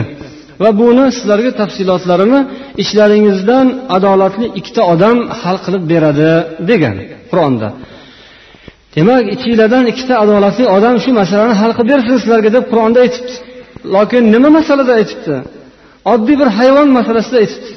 [0.62, 2.40] Va buni sizlarga tafsilotlarini
[2.84, 3.68] ishlaringizdan
[3.98, 6.30] adolatli ikkita odam hal qilib beradi
[6.70, 6.96] degan
[7.30, 7.68] qur'onda.
[8.96, 13.34] Demak ichinglardan ikkita adolatli odam shu masalani hal qilib bersin sizlarga deb qur'onda aytibdi.
[13.96, 15.36] Lokin nima masalada aytibdi?
[16.14, 17.72] Oddiy bir hayvon masalasida aytibdi.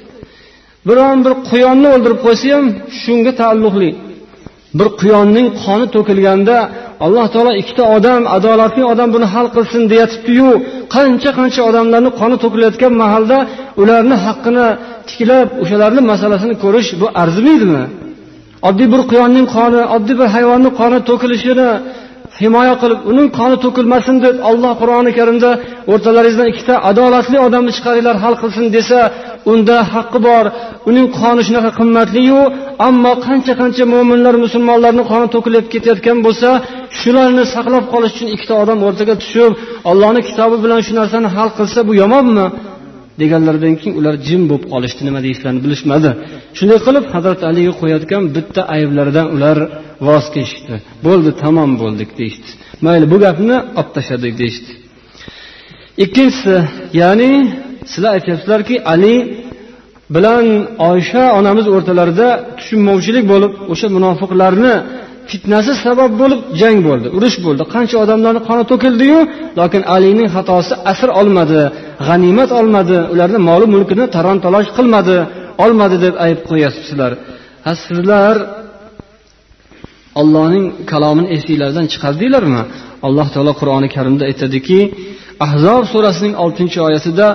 [0.89, 2.67] Biron bir quyonni o'ldirib qo'ysa ham
[3.03, 3.91] shunga taalluqli.
[4.79, 6.57] Bir quyonning qoni to'kilganda
[7.07, 10.51] alloh taolo ikkita odam adolatli odam buni hal qilsin deyatibdiyu
[10.95, 13.39] qancha qancha odamlarni qoni to'kilayotgan mahalda
[13.83, 14.67] ularni haqqini
[15.09, 17.85] tiklab o'shalarni masalasini ko'rish bu arzimaydimi?
[18.69, 21.71] Oddiy bir quyonning qoni oddiy bir hayvonni qoni to'kilishini
[22.41, 25.51] himoya qilib uning qoni to'kilmasin deb olloh qur'oni karimda
[25.93, 28.99] o'rtalaringizdan ikkita adolatli odamni chiqaringlar hal qilsin desa
[29.53, 30.45] unda haqqi bor.
[30.91, 32.41] Uning qoni shunaqa qimmatliyu
[32.89, 36.49] ammo qancha qancha mo'minlar musulmonlarni qoni to'kilib ketayotgan bo'lsa
[37.01, 39.53] shularni saqlab qolish uchun ikkita odam o'rtaga tushib
[39.91, 42.47] ollohni kitobi bilan shu narsani hal qilsa bu yomonmi?
[43.21, 45.01] Deganlaridan keyin ular jim bo'lib qolishdi.
[45.09, 46.11] Nima deyishlarini bilishmadi.
[46.59, 49.59] Shunday qilib hazrati aliga qo'yayotgan bitta ayblaridan ular
[50.09, 50.75] voz kechishdi.
[51.07, 52.49] Bo'ldi tamom bo'ldik deyishdi.
[52.85, 54.71] Mayli bu gapni olib tashladik deyishdi.
[56.05, 56.57] Ikkinchisi
[57.03, 57.31] ya'ni
[57.93, 59.15] sizlar aytyapsizlarki ali
[60.15, 60.47] bilan
[60.91, 64.75] oysha onamiz o'rtalarida tushunmovchilik bo'lib o'sha munofiqlarni
[65.30, 69.20] fitnasi sabab bo'lib jang bo'ldi urush bo'ldi qancha odamlarni qoni to'kildiyu
[69.60, 71.62] lokin alining xatosi asr olmadi
[72.08, 75.18] g'animat olmadi ularni moli mulkini taron talosh qilmadi
[75.64, 77.12] olmadi deb ayb qo'yyapsizlar
[77.66, 78.36] ha sizlar
[80.22, 82.62] ollohning kalomini esinglardan chiqardinglarmi
[83.08, 84.80] alloh taolo qur'oni karimda aytadiki
[85.46, 87.28] ahzob surasining oltinchi oyatida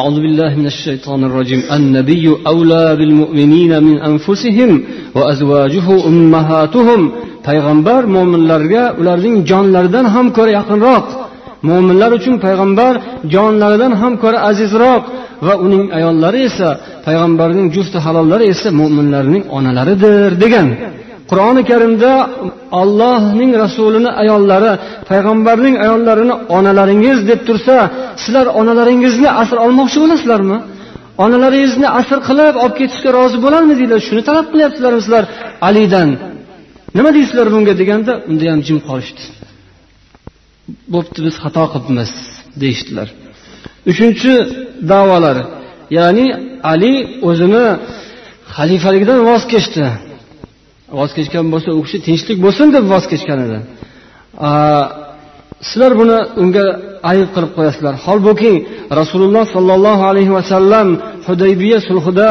[0.00, 4.70] أعوذ بالله من الشيطان الرجيم النبي أولى بالمؤمنين من أنفسهم
[5.14, 7.00] وأزواجه أمهاتهم
[7.47, 11.05] payg'ambar mo'minlarga ularning jonlaridan ham ko'ra yaqinroq.
[11.69, 12.93] Mo'minlar uchun payg'ambar
[13.33, 15.03] jonlaridan ham ko'ra azizroq.
[15.47, 16.69] Va uning ayollari esa
[17.07, 20.67] payg'ambarning jufti halollari esa mo'minlarning onalaridir degan.
[21.29, 22.11] Qur'oni karimda
[22.81, 24.71] ollohning rasulini ayollari
[25.09, 27.75] payg'ambarning ayollarini onalaringiz deb tursa
[28.23, 30.57] sizlar onalaringizni asr olmoqchi bo'lasizlarmi?
[31.25, 35.23] Onalaringizni asr qilib olib ketishga rozi bo'larmidinglar shuni talab qilyapsizlarmi sizlar
[35.67, 36.09] alidan?
[36.97, 39.23] Nima deysizlar bunga deganda unda ham jim qolishdi.
[40.93, 42.11] Bo'pti biz xato qilibmiz
[42.61, 43.07] deyishdilar.
[43.91, 44.31] Uchinchi
[44.91, 45.43] da'volari
[45.97, 46.25] ya'ni
[46.73, 46.93] ali
[47.29, 47.65] o'zini
[48.55, 49.85] xalifaligidan voz kechdi.
[50.99, 53.57] Voz kechgan bo'lsa u kishi tinchlik bo'lsin deb voz kechgan edi.
[55.69, 56.65] Sizlar buni unga
[57.11, 57.93] ayb qilib qo'yasizlar.
[58.05, 58.53] Holbuki
[58.99, 60.87] rasululloh sollallohu alayhi vasallam
[61.27, 62.29] hudaybiya sulhida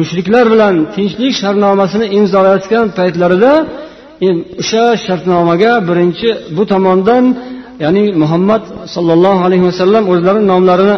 [0.00, 3.52] mushriklar bilan tinchlik shartnomasini imzolayotgan paytlarida
[4.28, 7.24] o'sha shartnomaga birinchi bu tomondan
[7.84, 8.62] ya'ni muhammad
[8.94, 10.96] sollallohu alayhi vasallam o'zlari nomlarini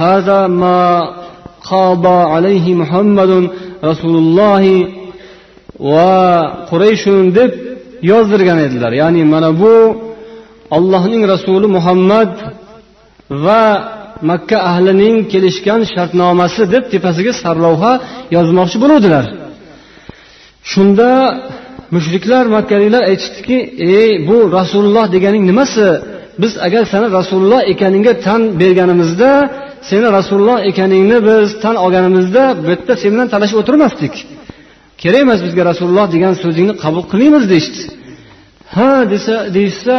[0.00, 0.80] hada ma
[1.70, 3.44] qaba alayhi muhammadun
[3.88, 4.76] rasulullohi
[5.92, 6.14] va
[6.70, 7.50] qurayshun deb
[8.10, 8.92] yozdirgan edilar.
[9.02, 9.74] Ya'ni mana bu
[10.76, 12.32] allohning rasuli muhammad
[13.44, 13.62] va
[14.30, 17.92] makka ahlining kelishgan shartnomasi deb tepasiga sarlavha
[18.36, 19.24] yozmoqchi bo'luvdilar.
[20.72, 21.10] Shunda
[21.94, 23.58] mushriklar makkaliklar aytishdiki
[24.00, 25.88] ey bu rasululloh deganing nimasi?
[26.42, 29.30] Biz agar sani rasululloh ekaningga tan berganimizda
[29.90, 34.14] seni rasululloh ekaningni biz tan olganimizda bu yerda sen bilan talashib o'tirmasdik.
[35.02, 37.80] Kerak emas bizga rasululloh degan so'zingni qabul qilmaymiz deyishdi.
[38.76, 39.96] Ha desa deyishsa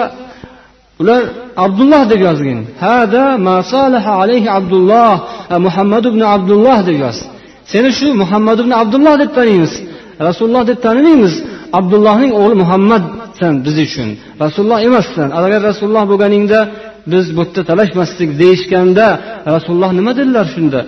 [1.01, 1.21] ular
[1.65, 2.59] abdulloh deb yozgin.
[2.85, 3.25] Hada
[4.23, 5.13] alayhi abdulloh
[5.53, 7.17] e, muhammad ibn abdulloh deb yoz
[7.71, 9.73] seni shu muhammad ibn abdulloh deb taniymiz.
[10.27, 11.33] Rasululloh deb tanimaymiz
[11.79, 14.09] abdullohning o'g'li muhammadsan biz uchun.
[14.43, 15.27] Rasululloh emassan.
[15.37, 16.59] Agar rasululloh bo'lganingda
[17.11, 19.07] biz bu yerda talashmasdik deyishganda
[19.55, 20.79] rasululloh nima dedilar shunda?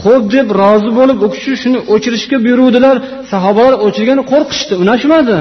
[0.00, 2.96] Xo'p deb rozi bo'lib u kishi shuni o'chirishga buyuruvdilar.
[3.32, 5.36] Sahobalar o'chirgani qo'rqishdi unashmadi.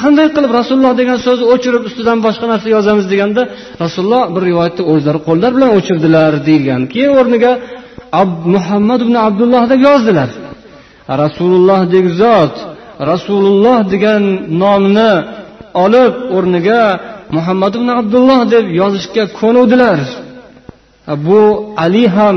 [0.00, 3.42] Qanday qilib rasululloh degan so'zni o'chirib ustidan boshqa narsa yozamiz deganda
[3.84, 6.82] rasululloh bir rivoyatda o'zlari qo'llar bilan o'chirdilar deyilgan.
[6.92, 7.52] Keyin o'rniga
[8.54, 10.30] muhammad ibn abdulloh deb yozdilar.
[11.22, 12.54] Rasulullohdek zot
[13.10, 14.22] rasululloh degan
[14.62, 15.12] nomni
[15.84, 16.82] olib o'rniga
[17.36, 19.98] muhammad ibn abdulloh deb yozishga ko'nuvdilar
[21.26, 21.40] bu
[21.84, 22.36] ali ham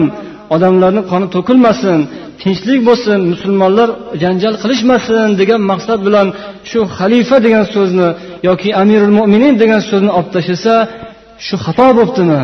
[0.56, 2.00] odamlarni qoni to'kilmasin
[2.42, 3.90] tinchlik bo'lsin musulmonlar
[4.24, 6.28] janjal qilishmasin degan maqsad bilan
[6.70, 8.10] shu xalifa degan so'zni
[8.50, 10.76] yoki amirul mo'minin degan so'zni olib tashlasa
[11.46, 12.42] shu xato bo'libdimi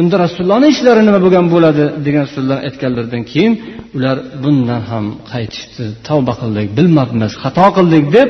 [0.00, 3.52] unda rasulullohni ishlari nima bo'lgan bo'ladi degan so'zlarni aytganlaridan keyin
[3.96, 8.28] ular bundan ham qaytishdi tavba qildik bilmabmiz xato qildik deb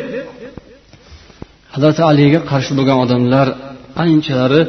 [1.74, 3.46] hazrati aliga qarshi bo'lgan odamlar
[4.04, 4.62] anchalari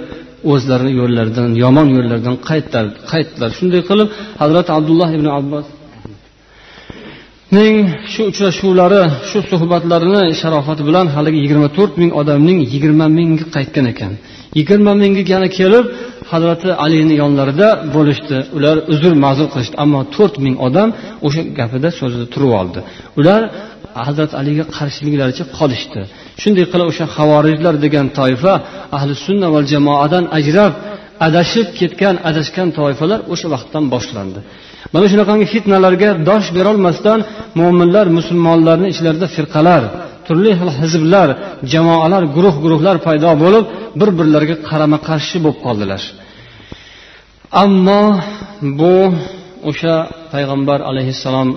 [0.51, 3.49] o'zlarini yo'llaridan yomon yo'llardan qaytdilar.
[3.59, 4.07] Shunday qilib
[4.41, 5.65] hazrati abdulloh ibn abbos
[7.57, 7.73] ning
[8.13, 14.11] shu uchrashuvlari shu suhbatlarini sharofati bilan haligi yigirma to'rt ming odamning yigirma mingi qaytgan ekan.
[14.59, 15.85] Yigirma mingi yana kelib
[16.31, 18.37] hazrati alini yonlarida bo'lishdi.
[18.57, 20.89] Ular uzr ma'zur qilishdi ammo to'rt ming odam
[21.27, 22.79] o'sha gapida so'zida turib oldi.
[23.19, 23.41] Ular
[24.07, 26.01] hazrati aliga qarshiliklaricha qolishdi.
[26.41, 28.53] Shunday qilib o'sha havorijlar degan toifa
[28.97, 30.73] ahli sunna va jamoadan ajrab
[31.27, 34.39] adashib ketgan adashgan toifalar o'sha vaqtdan boshlandi.
[34.93, 37.19] Mana shunaqangi fitnalarga dosh berolmasdan
[37.59, 39.83] mo'minlar musulmonlarni ichlarida firqalar
[40.29, 41.27] turli xil hizblar
[41.73, 43.65] jamoalar guruh guruhlar paydo bo'lib
[43.99, 46.01] bir birlariga qarama qarshi bo'lib qoldilar.
[47.63, 48.03] Ammo
[48.79, 48.95] bu
[49.69, 49.95] o'sha
[50.33, 51.49] payg'ambar alayhissalom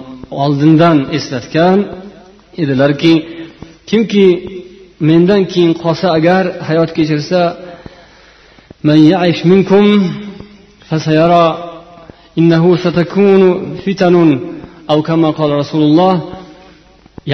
[0.42, 1.78] oldindan eslatgan
[2.62, 3.14] edilarki
[3.90, 4.26] kimki
[5.08, 7.40] mendan keyin qolsa agar hayot kechirsa
[15.60, 16.14] rasululloh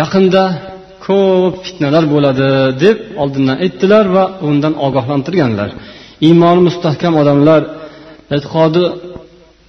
[0.00, 0.44] yaqinda
[1.06, 2.48] ko'p fitnalar bo'ladi
[2.84, 5.70] deb oldindan aytdilar va undan ogohlantirganlar.
[6.28, 7.62] Iymoni mustahkam odamlar
[8.36, 8.84] e'tiqodi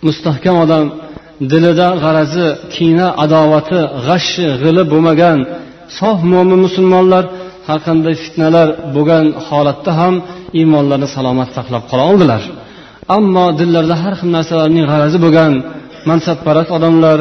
[0.08, 0.86] mustahkam odam
[1.52, 5.38] dilida g'arazi kina adovati g'ashi g'ili bo'lmagan
[6.00, 7.24] sof mo'min musulmonlar
[7.68, 10.14] har qanday fitnalar bo'lgan holatda ham
[10.60, 12.42] iymonlarini salomat saqlab qola oldilar.
[13.18, 15.54] Ammo dillarida har xil narsalarning g'arazi bo'lgan
[16.10, 17.18] mansabparast odamlar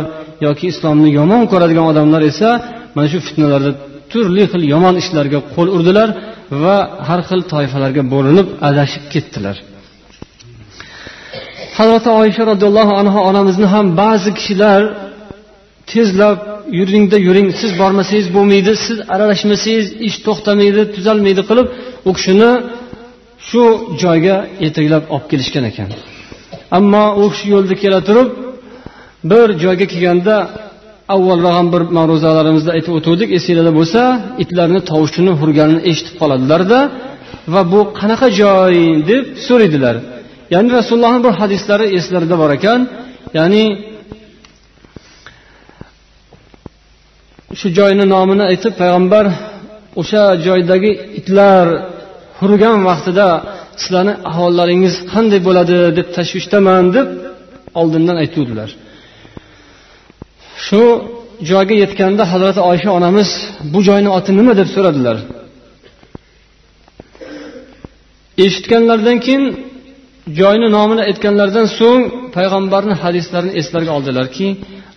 [0.46, 2.50] yoki islomni yomon ko'radigan odamlar esa
[2.94, 3.70] mana shu fitnalarda
[4.12, 6.08] turli xil yomon ishlarga qo'l urdilar
[6.62, 6.76] va
[7.08, 9.56] har xil toifalarga bo'linib adashib ketdilar.
[11.78, 14.80] Hazrati oysha roziyallohu anhu onamizni ham ba'zi kishilar
[15.92, 16.38] tezlab
[16.78, 21.66] yuringda yuring siz bormasangiz bo'lmaydi siz aralashmasangiz ish to'xtamaydi tuzalmaydi qilib
[22.08, 22.50] u kishini
[23.48, 23.62] shu
[24.02, 25.88] joyga yetaklab olib kelishgan ekan.
[26.78, 28.28] Ammo u kishi yo'lda kela turib
[29.30, 30.36] bir joyga kelganda
[31.14, 34.00] avvalroq ham bir ma'ruzalarimizda aytib o'tuvdik esinglarda bo'lsa
[34.42, 36.80] itlarni tovushini hurganini eshitib qoladilarda
[37.52, 38.74] va bu qanaqa joy
[39.10, 39.96] deb so'raydilar.
[40.54, 42.80] Ya'ni rasulullohni bir hadislari eslarida bor ekan.
[43.38, 43.64] Ya'ni
[47.58, 49.24] shu joyni nomini aytib payg'ambar
[50.00, 51.66] o'sha joydagi itlar
[52.40, 53.28] hurgan vaqtida
[53.82, 57.08] sizlarni ahvollaringiz qanday bo'ladi deb tashvishdaman deb
[57.80, 58.70] oldindan aytuvdilar.
[60.66, 60.82] Shu
[61.50, 63.30] joyga yetganda hazrati oysha onamiz
[63.72, 64.52] bu joyni oti nima?
[64.60, 65.16] deb so'radilar.
[68.44, 69.44] Eshitganlaridan keyin
[70.40, 72.02] joyni nomini aytganlaridan so'ng
[72.36, 74.46] payg'ambarni hadislarini eslariga oldilarki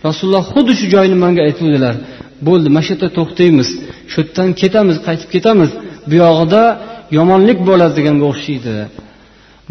[0.06, 1.94] rasululloh xuddi shu joyni manga aytuvdilar.
[2.46, 3.68] Bo'ldi mana shu yerda to'xtaymiz.
[4.12, 5.70] Shu yerdan ketamiz qaytib ketamiz.
[6.08, 6.62] Bu yog'ida
[7.18, 8.74] yomonlik bo'ladi deganga o'xshaydi.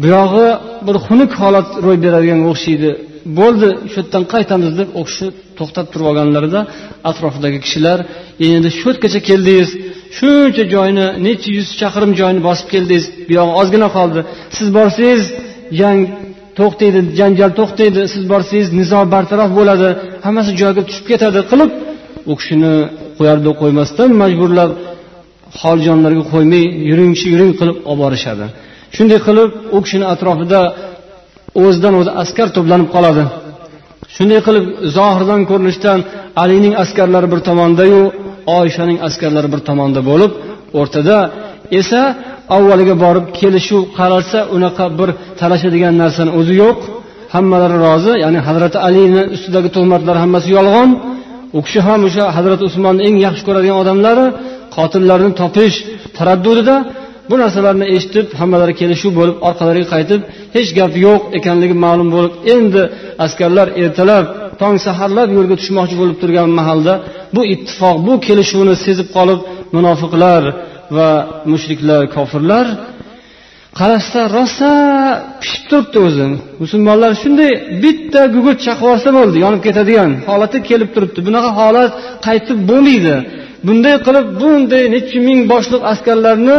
[0.00, 0.48] Bu yog'i
[0.86, 2.90] bir xunuk holat ro'y beradiganga o'xshaydi.
[3.38, 5.26] Bo'ldi shu yerdan qaytamiz deb u kishi
[5.58, 6.60] to'xtab turib olganlarida
[7.10, 7.98] atrofidagi kishilar
[8.42, 9.70] e, endi shu yergacha keldingiz
[10.18, 14.20] shuncha joyni necha yuz chaqirim joyni bosib keldingiz bu yog'i ozgina qoldi
[14.56, 15.22] siz borsangiz
[15.80, 16.00] jang
[16.58, 19.88] to'xtaydi janjal to'xtaydi siz borsangiz nizo bartaraf bo'ladi
[20.26, 21.70] hammasi joyiga tushib ketadi qilib
[22.30, 22.74] u kishini
[23.18, 24.70] qo'yardi qo'ymasdan majburlab
[25.62, 28.46] holjonlarga qo'ymay yuringchi yuring qilib olib borishadi.
[28.96, 30.60] Shunday qilib u kishini atrofida
[31.62, 33.24] o'zidan o'zi askar to'planib qoladi.
[34.14, 34.64] Shunday qilib
[34.96, 35.98] zohirdan ko'rinishdan
[36.42, 38.00] alining askarlari bir tomondayu
[38.58, 40.32] oyshaning askarlari bir tomonda bo'lib
[40.80, 41.16] o'rtada
[41.80, 42.02] esa
[42.56, 45.08] avvaliga borib kelishuv qaralsa unaqa bir
[45.40, 46.78] talashadigan narsani o'zi yo'q.
[47.34, 50.90] Hammalari rozi ya'ni hazrati alini ustidagi tuhmatlar hammasi yolg'on.
[51.58, 54.26] U kishi ham o'sha hazrati usmonni eng yaxshi ko'radigan odamlari
[54.76, 55.76] qotillarni topish
[56.16, 56.76] taraddudida
[57.30, 60.20] bu narsalarni eshitib hammalari kelishuv bo'lib orqalariga qaytib
[60.56, 62.82] hech gap yo'q ekanligi ma'lum bo'lib endi
[63.24, 64.26] askarlar ertalab
[64.62, 66.94] tong saharlab yo'lga tushmoqchi bo'lib turgan mahalda
[67.34, 69.40] bu ittifoq bu kelishuvni sezib qolib
[69.76, 70.42] munofiqlar
[70.96, 71.10] va
[71.52, 72.66] mushriklar kofirlar
[73.78, 74.70] qarashsa rosa
[75.40, 76.26] pishib turibdi o'zi.
[76.62, 77.52] Musulmonlar shunday
[77.82, 81.20] bitta gugurt chaqib yuborsa bo'ldi yonib ketadigan holati kelib turibdi.
[81.28, 81.90] Bunaqa holat
[82.26, 83.14] qaytib bo'lmaydi.
[83.66, 86.58] Bunday qilib bunday necha ming boshliq askarlarni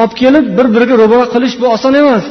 [0.00, 2.24] olib kelib bir biriga ro'baro qilish bu oson emas.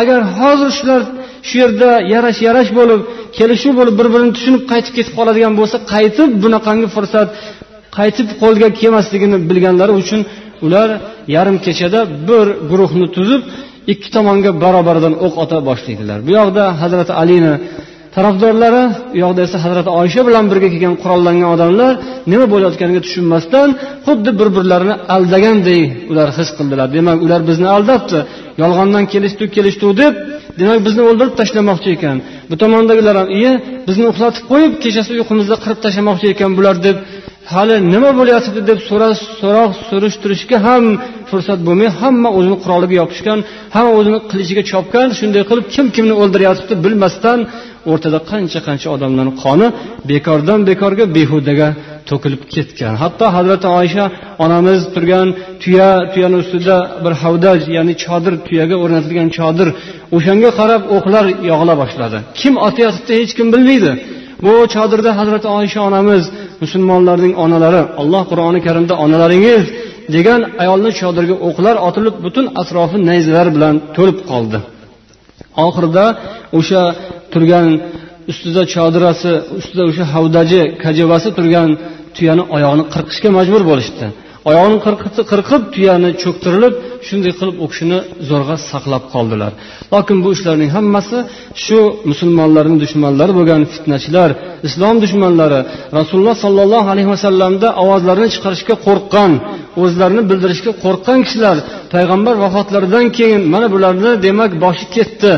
[0.00, 1.02] Agar hozir shular
[1.48, 3.00] shu yerda yarash yarash bo'lib
[3.38, 7.28] kelishuv bo'lib bir birini tushunib qaytib ketib qoladigan bo'lsa qaytib bunaqangi fursat
[7.98, 10.20] qaytib qo'lga kelmasligini bilganlari uchun
[10.66, 10.88] ular
[11.36, 13.42] yarim kechada bir guruhni tuzib
[13.92, 16.18] ikki tomonga barobardan o'q ota boshlaydilar.
[16.26, 17.54] Bu yoqda hazrati alini
[18.16, 21.92] tarafdorlari u yoqda esa hazrati oysha bilan birga kelgan qurollangan odamlar
[22.32, 23.68] nima bo'layotganiga tushunmasdan
[24.06, 26.86] xuddi bir birlarini aldaganday ular his qildilar.
[26.96, 28.18] Demak ular bizni aldabdi
[28.62, 30.14] yolg'ondan kelishdi kelishdi deb
[30.60, 32.16] demak bizni o'ldirib tashlamoqchi ekan.
[32.50, 33.52] Bu tomondagilar ham iye
[33.88, 36.96] bizni uxlatib qo'yib kechasi uyqumizda qirib tashlamoqchi ekan bular deb
[37.54, 40.84] hali nima bo'lyapti deb so'roq surishtirishga ham
[41.30, 43.38] fursat bo'lmay hamma o'zini quroliga yopishgan
[43.74, 47.38] hamma o'zini qilichiga chopgan shunday qilib kim kimni o'ldiryapti bilmasdan
[47.90, 49.66] o'rtada qancha qancha odamlarni qoni
[50.10, 51.68] bekordan bekorga behudaga
[52.10, 52.94] to'kilib ketgan.
[53.02, 54.04] Hatto hazrati oysha
[54.44, 55.28] onamiz turgan
[55.62, 59.68] tuya tuyani ustida bir havdaj ya'ni chodir tuyaga o'rnatilgan chodir
[60.16, 62.18] o'shanga qarab o'qlar yog'ila boshladi.
[62.40, 63.92] Kim otayotibdi hech kim bilmaydi.
[64.44, 66.22] Bu chodirda hazrati oysha onamiz
[66.62, 69.64] musulmonlarning onalari alloh qur'oni karimda onalaringiz
[70.14, 74.58] degan ayolni chodirga o'qlar otilib butun atrofi nayzalar bilan to'lib qoldi.
[75.64, 76.04] Oxirida
[76.58, 76.82] o'sha
[77.32, 77.68] turgan
[78.30, 81.68] ustida chodirasi ustida o'sha havdaji kajavasi turgan
[82.16, 84.06] tuyani oyog'ini qirqishga majbur bo'lishdi
[84.48, 84.78] oyog'ini
[85.30, 86.74] qirqib tuyani cho'ktirilib
[87.06, 89.52] shunday qilib u kishini zo'rg'a saqlab qoldilar.
[89.94, 91.18] Lokin bu ishlarning hammasi
[91.64, 91.78] shu
[92.10, 94.30] musulmonlarni dushmanlari bo'lgan fitnachilar
[94.68, 95.60] islom dushmanlari
[95.98, 99.32] rasululloh sollallohu alayhi vasallamda ovozlarini chiqarishga qo'rqqan
[99.82, 101.56] o'zlarini bildirishga qo'rqqan kishilar
[101.94, 105.32] payg'ambar vafotlaridan keyin mana bularni demak boshi ketdi.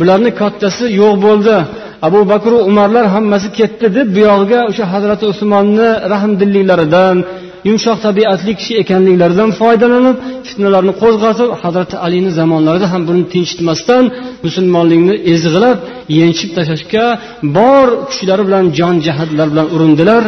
[0.00, 1.56] Bularni kattasi yo'q bo'ldi.
[2.06, 7.16] Abu bakr umarlar hammasi ketdi deb buyog'iga o'sha hazrati usmonni rahmdilliklaridan
[7.66, 10.16] yumshoq tabiatli kishi ekanliklaridan foydalanib
[10.48, 14.04] fitnalarni qo'zg'atib hazrati alini zamonlarida ham buni tinchitmasdan
[14.46, 15.78] musulmonlikni ezg'ilab
[16.18, 17.04] yenchib tashlashga
[17.56, 20.24] bor kuchlari bilan jon jihatlar bilan urindilar.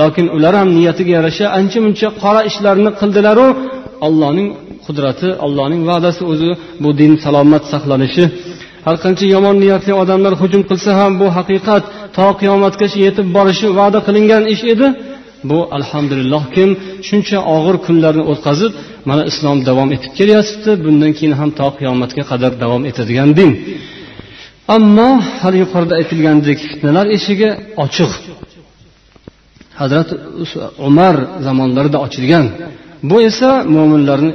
[0.00, 3.46] Lokin ular ham niyatiga yarasha ancha muncha qora ishlarni qildilaru.
[4.06, 4.48] Allohning
[4.86, 6.50] qudrati allohning va'dasi o'zi
[6.82, 8.24] bu din salomat saqlanishi.
[8.86, 11.82] Har qancha yomon niyatli odamlar hujum qilsa ham bu haqiqat
[12.16, 14.86] to qiyomatgacha yetib borishi va'da qilingan ish edi.
[15.50, 16.70] Bu alhamdulillah kim
[17.08, 18.72] shuncha og'ir kunlarni o'tkazib
[19.08, 23.50] mana islom davom etib kelyapti bundan keyin ham to qiyomatga qadar davom etadigan din.
[24.76, 27.50] Ammo hali yuqorida aytilgandek fitnalar eshigi?
[27.84, 28.12] Ochiq.
[29.80, 30.14] Hazrati
[30.88, 31.16] umar
[31.46, 32.46] zamonlarida ochilgan.
[33.10, 34.32] Bu esa mo'minlarni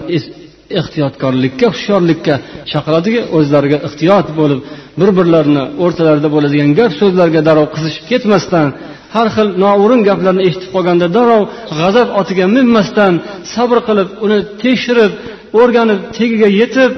[0.80, 2.34] ehtiyotkorlikka hushyorlikka
[2.72, 4.60] chaqiradiki o'zlariga ehtiyot bo'lib
[4.99, 8.68] bir birlarini o'rtalarida bo'ladigan gap so'zlarga darrov qizishib ketmasdan
[9.16, 11.43] har xil noo'rin gaplarni eshitib qolganda darrov
[11.80, 13.14] g'azab otiga minmasdan
[13.53, 15.12] sabr qilib uni tekshirib
[15.60, 16.91] o'rganib tagiga yetib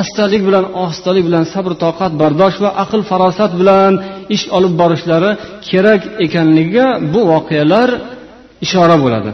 [0.00, 3.92] astalik bilan ohistalik bilan sabr toqat bardosh va aql farosat bilan
[4.34, 5.30] ish olib borishlari
[5.68, 7.88] kerak ekanligiga bu voqealar
[8.64, 9.30] ishora bo'ladi.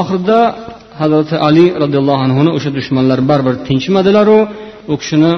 [0.00, 0.40] Oxirida
[1.00, 4.38] hazrati ali roziyallohu anhuni o'sha dushmanlar baribir tinchimadilaru
[4.92, 5.32] u kishini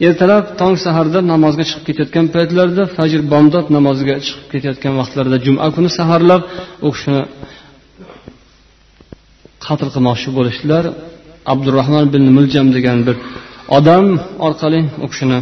[0.00, 5.90] ertalab tong saharda namozga chiqib ketayotgan paytlarida fajr bomdod namoziga chiqib ketayotgan vaqtlarida juma kuni
[5.98, 6.42] saharlab
[6.86, 7.22] u kishini
[9.66, 10.84] qatl qilmoqchi bo'lishdilar.
[11.52, 13.16] Abdurahmon ibn muljam degan bir
[13.78, 14.06] odam
[14.46, 15.38] orqali u kishini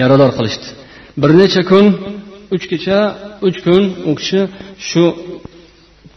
[0.00, 0.66] yarador qilishdi.
[1.20, 1.84] Bir necha kun
[2.54, 2.98] uch kecha
[3.48, 4.40] uch kun u kishi
[4.88, 5.04] shu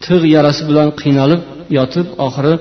[0.06, 1.42] tig' yarasi bilan qiynalib
[1.78, 2.54] yotib oxiri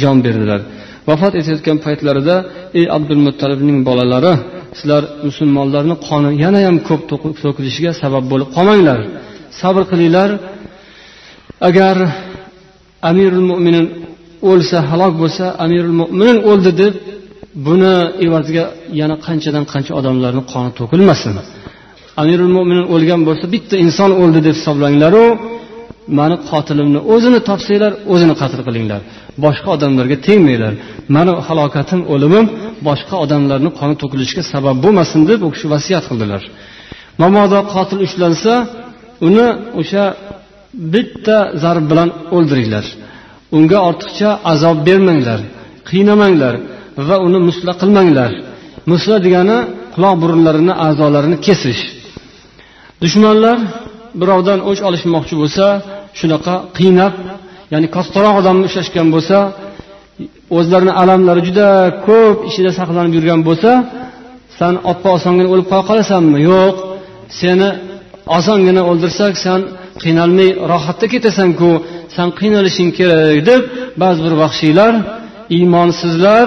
[0.00, 0.60] jon berdilar.
[1.08, 2.36] Vafot etayotgan paytlarida
[2.78, 4.32] ey abdul muttalibning bolalari
[4.78, 7.02] sizlar musulmonlarni qoni yanayam ko'p
[7.42, 9.00] to'kilishiga sabab bo'lib qolmanglar.
[9.60, 10.30] Sabr qilinglar.
[11.68, 11.96] Agar
[13.10, 13.86] amirul mo'minin
[14.50, 16.94] o'lsa halok bo'lsa amirul mo'minin o'ldi deb
[17.66, 17.94] buni
[18.26, 18.64] evaziga
[19.00, 21.34] yana qanchadan qancha odamlarni qoni to'kilmasin.
[22.22, 25.24] Amirul mo'minin o'lgan bo'lsa bitta inson o'ldi deb hisoblanglaru
[26.18, 29.00] mani qotilimni o'zini topsanglar o'zini qatl qilinglar.
[29.44, 30.74] Boshqa odamlarga tegmanglar
[31.16, 32.46] mani halokatim o'limim
[32.88, 36.42] boshqa odamlarni qoni to'kilishiga sabab bo'lmasin deb u kishi vasiyat qildilar.
[37.22, 38.52] Mabodo qotil ushlansa
[39.28, 39.48] uni
[39.80, 40.04] o'sha
[40.92, 42.84] bitta zarb bilan o'ldiringlar.
[43.56, 45.40] Unga ortiqcha azob bermanglar
[45.88, 46.54] qiynamanglar
[47.08, 48.30] va uni musla qilmanglar.
[48.90, 49.58] Musla degani
[49.94, 51.82] quloq burunlarini a'zolarini kesish.
[53.02, 53.58] Dushmanlar
[54.20, 55.66] birovdan o'ch olishmoqchi bo'lsa
[56.18, 57.12] shunaqa qiynab
[57.72, 59.38] ya'ni kattaroq odamni ushlashgan bo'lsa
[60.58, 61.68] o'zlarini alamlari juda
[62.06, 63.70] ko'p ichida saqlanib yurgan bo'lsa
[64.58, 66.38] san oppa osongina o'lib qo'ya qolasanmi?
[66.50, 66.74] Yo'q.
[67.40, 67.68] Seni
[68.38, 69.60] osongina o'ldirsak san
[70.02, 71.70] qiynalmay rohatda ketasanku
[72.16, 73.62] san qiynalishing kerak deb
[74.02, 74.92] ba'zi bir vahshiylar
[75.56, 76.46] iymonsizlar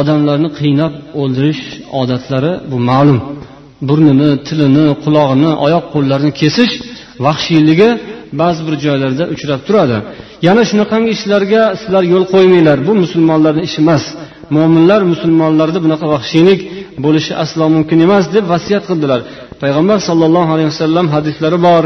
[0.00, 1.62] odamlarni qiynab o'ldirish
[2.00, 3.18] odatlari bu ma'lum.
[3.88, 6.72] Burnini tilini qulog'ini oyoq qo'llarini kesish
[7.24, 7.90] vahshiyligi
[8.40, 9.96] ba'zi bir joylarda uchrab turadi.
[10.46, 12.78] Yana shunaqangi ishlarga sizlar yo'l qo'ymanglar.
[12.88, 14.04] Bu musulmonlarni ishi emas.
[14.56, 16.60] Mo'minlar musulmonlarda bunaqa vahshiylik
[17.04, 19.20] bo'lishi aslo mumkin emas deb vasiyat qildilar.
[19.62, 21.84] Payg'ambar sollallohu alayhi vasallam hadislari bor.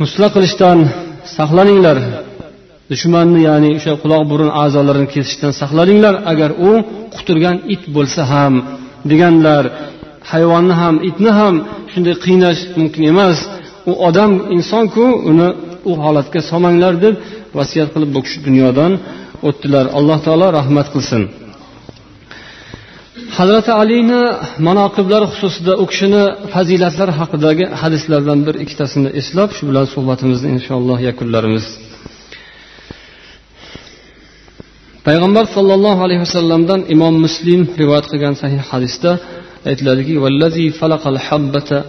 [0.00, 0.78] Musla qilishdan
[1.36, 1.98] saqlaninglar.
[2.92, 6.14] Dushmanni ya'ni o'sha quloq burun a'zolarini kesishdan saqlaninglar.
[6.32, 6.70] Agar u
[7.16, 8.54] quturgan it bo'lsa ham
[9.10, 9.64] deganlar.
[10.32, 11.54] Hayvonni ham itni ham
[11.92, 13.38] shunday qiynash mumkin emas.
[13.90, 15.48] U odam insonku uni
[15.90, 17.14] u holatga solmanglar deb
[17.58, 18.92] vasiyat qilib bu kishi dunyodan
[19.48, 19.84] o'tdilar.
[19.98, 21.22] Alloh taolo rahmat qilsin.
[23.38, 24.22] Hazrati alini
[24.68, 31.64] manoqiblari xususida u kishini fazilatlari haqidagi hadislardan bir ikkitasini eslab shu bilan suhbatimizni inshaalloh yakunlarmiz.
[35.06, 39.10] Payg'ambar sollallohu alayhi vasallamdan imom muslim rivoyat qilgan sahih hadisda
[39.69, 41.79] aytiladiki vallazi falaqal habbata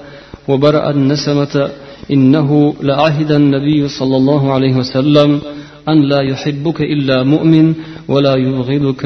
[0.50, 1.54] وبرأ النسمة
[2.14, 5.30] إنه لعهد النبي صلى الله عليه وسلم
[5.88, 7.66] أن لا يحبك إلا مؤمن
[8.08, 9.04] ولا يبغضك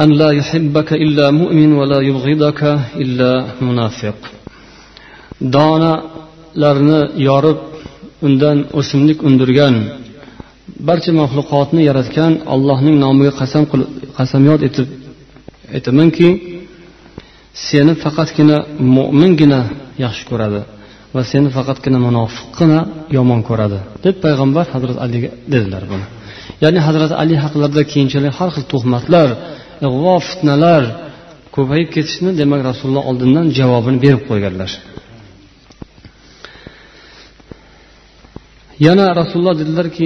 [0.00, 2.62] أن لا يحبك إلا مؤمن ولا يبغضك
[3.02, 3.30] إلا
[3.60, 4.18] منافق
[5.56, 7.58] donalarni yorib
[8.26, 9.74] undan o'simlik undirgan
[10.88, 13.62] barcha maxluqotni yaratgan allohning nomiga qasam
[14.18, 14.88] qasamyod etib
[15.76, 16.28] aytamanki
[17.55, 18.57] seni faqatgina
[18.95, 19.61] mo'mingina
[20.03, 20.61] yaxshi ko'radi
[21.15, 22.79] va seni faqatgina munofiqqina
[23.17, 26.05] yomon ko'radi deb payg'ambar hazrati aliga dedilar buni.
[26.63, 29.29] Ya'ni hazrati ali haqlarida keyinchalik har xil tuhmatlar
[29.87, 30.83] ig'vo fitnalar
[31.55, 34.71] ko'payib ketishini demak rasululloh oldindan javobini berib qo'yganlar.
[38.85, 40.05] Yana rasululloh dedilarki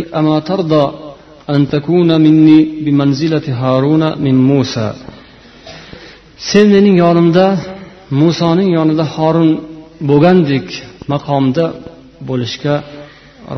[6.47, 7.45] sen mening yonimda
[8.21, 9.49] musoning yonida horun
[10.09, 10.67] bo'lgandek
[11.11, 11.65] maqomda
[12.29, 12.75] bo'lishga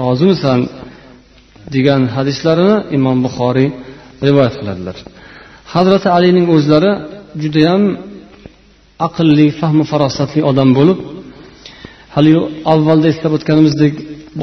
[0.02, 0.60] rozimisan
[1.76, 3.70] degan hadislarini imom buxoriy
[4.28, 4.98] rivoyat qiladilar.
[5.74, 6.92] Hazrati alining o'zlari
[7.44, 7.84] judayam
[9.08, 11.00] aqlli fahmi farosatli odam bo'lib
[12.16, 12.34] hali
[12.74, 13.94] avvalda eslab o'tganimizdek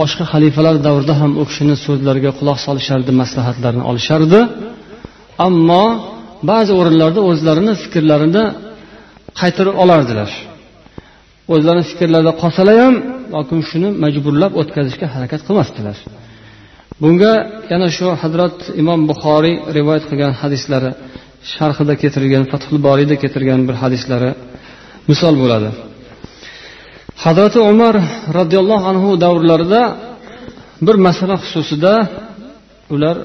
[0.00, 4.40] boshqa xalifalar davrida ham u kishini so'zlariga quloq solishardi maslahatlarini olishardi.
[5.46, 5.84] Ammo
[6.50, 8.44] ba'zi o'rinlarda o'zlarini fikrlarini
[9.40, 10.30] qaytarib olardilar.
[11.54, 12.94] O'zlarini fikrlarida qolsalar ham
[13.34, 15.96] lokin shuni majburlab o'tkazishga harakat qilmasdilar.
[17.02, 17.32] Bunga
[17.72, 20.90] yana shu hazrat imom buxoriy rivoyat qilgan hadislari
[21.52, 24.30] sharhida keltirilgan fathul boriyda keltirgan bir hadislari
[25.10, 25.68] misol bo'ladi.
[27.24, 27.94] Hazrati umar
[28.38, 29.82] roziyallohu anhu davrlarida
[30.86, 31.92] bir masala xususida
[32.94, 33.16] ular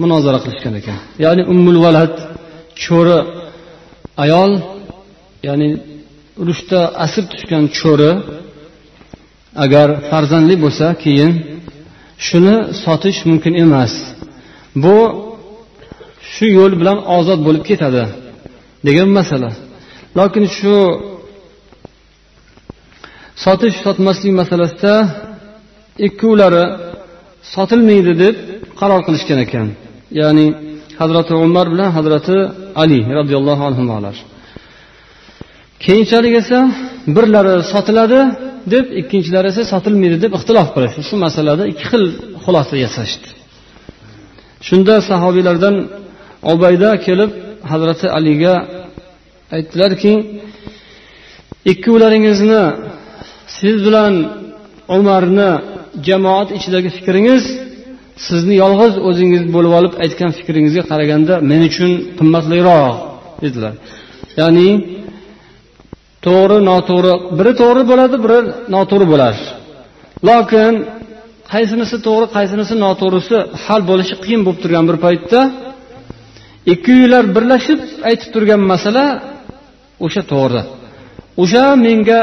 [0.00, 0.98] munozara qilishgan ekan.
[1.24, 2.14] Ya'ni ummul valad
[2.84, 3.18] cho'ri
[4.24, 4.52] ayol
[5.48, 5.68] ya'ni
[6.42, 8.10] urushda asir tushgan cho'ri
[9.64, 11.32] agar farzandli bo'lsa keyin
[12.26, 13.92] shuni sotish mumkin emas.
[14.82, 14.96] Bu
[16.32, 18.04] shu yo'l bilan ozod bo'lib ketadi
[18.86, 19.50] degan masala.
[20.18, 20.74] Lokin shu
[23.44, 24.94] sotish sotmaslik masalasida
[26.06, 26.64] ikkovlari
[27.54, 28.36] sotilmaydi deb
[28.80, 29.66] qaror qilishgan ekan.
[30.20, 30.46] Ya'ni
[31.00, 32.36] hazrati umar bilan hazrati
[32.82, 34.16] ali roziyallohu anhular
[35.84, 36.58] keyinchalik esa
[37.16, 38.20] birlari sotiladi
[38.72, 41.00] deb ikkinchilari esa sotilmaydi deb ixtilof qilishdi.
[41.08, 42.04] Shu masalada ikki xil
[42.44, 43.28] xulosa yasashdi.
[44.68, 45.76] Shunda sahobiylardan
[46.52, 47.30] obayda kelib
[47.70, 48.54] hazrati aliga
[49.56, 50.12] aytdilarki
[51.72, 52.62] ikkovlaringizni
[53.58, 54.12] siz bilan
[54.98, 55.50] umarni
[56.06, 57.44] jamoat ichidagi fikringiz
[58.28, 62.94] sizni yolg'iz o'zingiz bo'lib olib aytgan fikringizga qaraganda men uchun qimmatliroq
[63.44, 63.72] dedilar.
[64.40, 64.68] Ya'ni
[66.26, 68.38] to'g'ri noto'g'ri biri to'g'ri bo'ladi biri
[68.74, 69.40] noto'g'ri bo'ladi
[70.28, 70.72] lokin
[71.52, 75.40] qaysinisi to'g'ri qaysinisi noto'g'risi hal bo'lishi qiyin bo'lib turgan bir paytda
[76.72, 79.04] ikkovinglar birlashib aytib turgan masala
[80.06, 80.62] o'sha to'g'ri
[81.42, 82.20] o'sha menga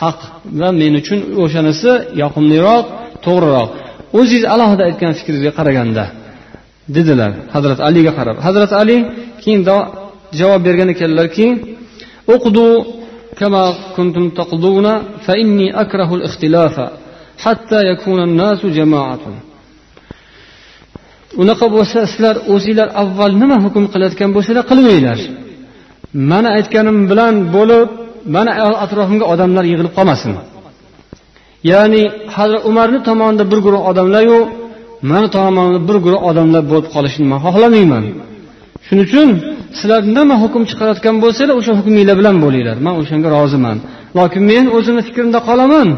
[0.00, 0.18] haq
[0.60, 1.90] va men uchun o'shanisi
[2.22, 2.84] yoqimliroq
[3.26, 3.70] to'g'riroq.
[4.17, 6.03] o'zingiz alohida aytgan fikringizga qaraganda
[6.95, 8.97] dedilar hazrat aliga qarab hazrat ali
[9.43, 9.61] keyin
[10.39, 11.47] javob bergan ekanlarki
[12.33, 12.83] اقضوا
[13.39, 13.63] كما
[13.95, 14.87] كنتم تقضون
[15.25, 16.75] فإني أكره الاختلاف
[17.43, 19.25] حتى يكون الناس جماعة
[21.43, 25.19] unaqa bo'lsa sizlar o'zinglar avval nima hukm qilayotgan bo'lsanglar qilmanglar
[26.31, 27.89] mani aytganim bilan bo'lib
[28.35, 28.51] mani
[28.85, 30.31] atrofimga odamlar yig'ilib qolmasin
[31.70, 32.02] Ya'ni
[32.36, 34.38] hazrat umarni tomonida bir guruh odamlaryu
[35.10, 38.04] mani tomonimda bir guruh odamlar bo'lib qolishini man xohlamayman.
[38.86, 39.28] Shuning uchun
[39.78, 42.76] sizlar nima hukm chiqarayotgan bo'lsanglar o'sha hukminglar bilan bo'linglar.
[42.86, 43.76] Man o'shanga roziman.
[44.18, 45.88] Lokin men o'zimni fikrimda qolaman.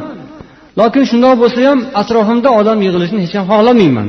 [0.81, 4.09] Lokin shundoq bo'lsa ham atrofimda odam yig'ilishini hech ham xohlamayman.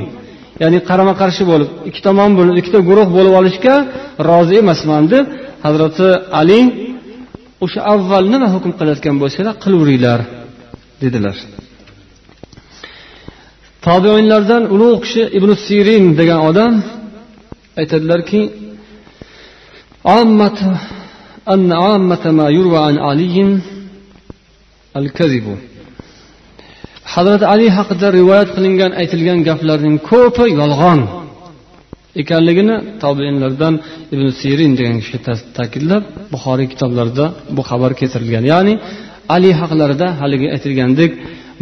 [0.62, 3.74] Ya'ni qarama qarshi bo'lib ikki tomon bo'lib ikkita guruh bo'lib olishga
[4.28, 5.24] rozi emasman deb
[5.66, 6.08] hazrati
[6.40, 6.60] ali
[7.64, 10.20] o'sha avval nima hukm qilayotgan bo'lsanglar qilaveringlar
[11.01, 11.37] dedilar
[13.87, 16.73] tobeinlardan ulug' kishi ibn sirin degan odam
[17.81, 18.41] aytadilarki
[21.53, 23.37] أن عامة ما يروى عن علي
[24.99, 25.47] الكذب
[27.15, 30.99] hazrati ali haqida rivoyat qilingan aytilgan gaplarning ko'pi yolg'on
[32.21, 33.73] ekanligini tobeinlardan
[34.13, 35.17] ibn sirin degan kishi
[35.57, 36.03] ta'kidlab
[36.33, 38.73] buxoriy kitoblarida bu xabar keltirilgan ya'ni
[39.36, 41.12] ali haqlarida haligi aytilgandek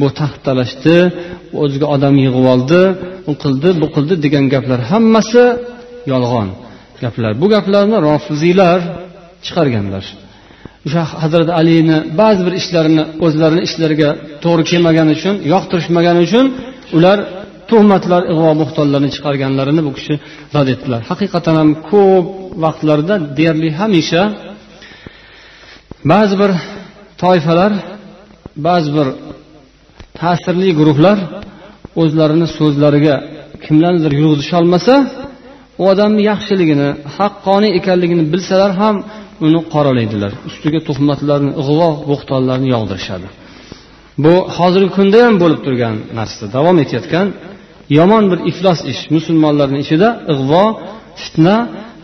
[0.01, 0.97] bu taxt talashdi
[1.63, 2.81] o'ziga odam yig'ib oldi
[3.31, 5.45] u qildi bu qildi degan gaplar hammasi
[6.13, 6.49] yolg'on
[7.03, 7.33] gaplar.
[7.43, 8.81] Bu gaplarni rofiziylar
[9.47, 10.05] chiqarganlar.
[10.87, 14.11] O'sha hazrati alini ba'zi bir ishlarini o'zlarini ishlariga
[14.45, 16.47] to'g'ri kelmagani uchun yoqtirishmagani uchun
[16.97, 17.19] ular
[17.71, 20.15] tuhmatlar ig'vo bo'xtonlarni chiqarganlarini bu kishi
[20.55, 21.01] rad etdilar.
[21.11, 22.27] Haqiqatdan ham ko'p
[22.65, 24.23] vaqtlarda deyarli hamisha
[26.13, 26.51] ba'zi bir
[27.23, 27.73] toifalar
[28.67, 29.07] ba'zi bir
[30.21, 31.19] ta'sirli guruhlar
[32.03, 33.17] o'zlarini so'zlariga
[33.65, 34.95] kimlarnidir yurg'izisholmasa
[35.81, 38.97] u odamni yaxshiligini haqqoniy ekanligini bilsalar ham
[39.47, 40.33] uni qoralaydilar.
[40.49, 43.27] Ustiga tuhmatlarni ig'vo bo'xtonlarni yog'dirishadi.
[44.25, 47.27] Bu hozirgi kunda ham bo'lib turgan narsa davom etayotgan
[47.99, 50.65] yomon bir iflos ish musulmonlarni ichida ig'vo
[51.21, 51.57] fitna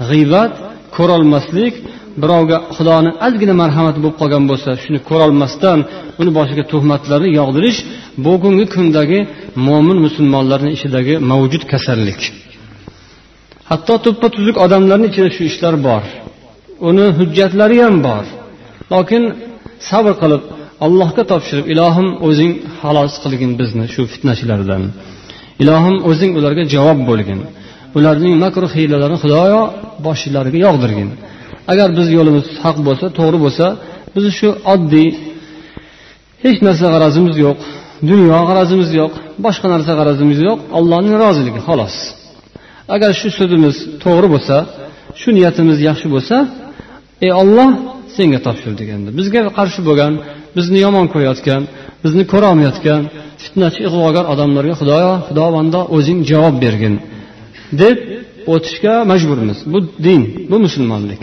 [0.08, 0.52] g'iybat
[0.96, 1.74] ko'rolmaslik
[2.22, 5.78] birovga xudoni ozgina marhamati bo'lib qolgan bo'lsa shuni ko'rolmasdan
[6.20, 7.78] uni boshiga tuhmatlarni yog'dirish
[8.26, 9.18] bugungi kundagi
[9.66, 12.20] mo'min musulmonlarni ichidagi mavjud kasallik.
[13.70, 16.02] Hatto tuppa tuzuk odamlarni ichida shu ishlar bor.
[16.88, 18.24] Uni hujjatlari ham bor.
[18.92, 19.22] Lokin
[19.90, 20.42] sabr qilib
[20.84, 24.82] allohga topshirib ilohim o'zing xalos qilgin bizni shu fitnachilardan.
[25.62, 27.40] Ilohim o'zing ularga javob bo'lgin.
[27.98, 29.62] Ularning makru hiylalarini xudoyo
[30.06, 31.08] boshlariga yog'dirgin.
[31.72, 33.66] Agar biz yo'limiz haq bo'lsa to'g'ri bo'lsa
[34.14, 35.08] biz shu oddiy
[36.44, 37.58] hech narsa g'arazimiz yo'q
[38.10, 39.12] dunyo g'arazimiz yo'q
[39.44, 41.96] boshqa narsa g'arazimiz yo'q allohning roziligi xolos.
[42.94, 44.56] Agar shu so'zimiz to'g'ri bo'lsa
[45.20, 46.36] shu niyatimiz yaxshi bo'lsa
[47.24, 47.70] ey olloh
[48.16, 50.12] senga topshirdik endi bizga qarshi bo'lgan
[50.56, 51.62] bizni yomon ko'rayotgan
[52.04, 53.02] bizni ko'rolmayotgan
[53.42, 56.94] fitnachi ig'vogar odamlarga xudoyo xudovando o'zing javob bergin
[57.82, 57.96] deb
[58.54, 59.58] o'tishga majburmiz.
[59.72, 61.22] Bu din bu musulmonlik.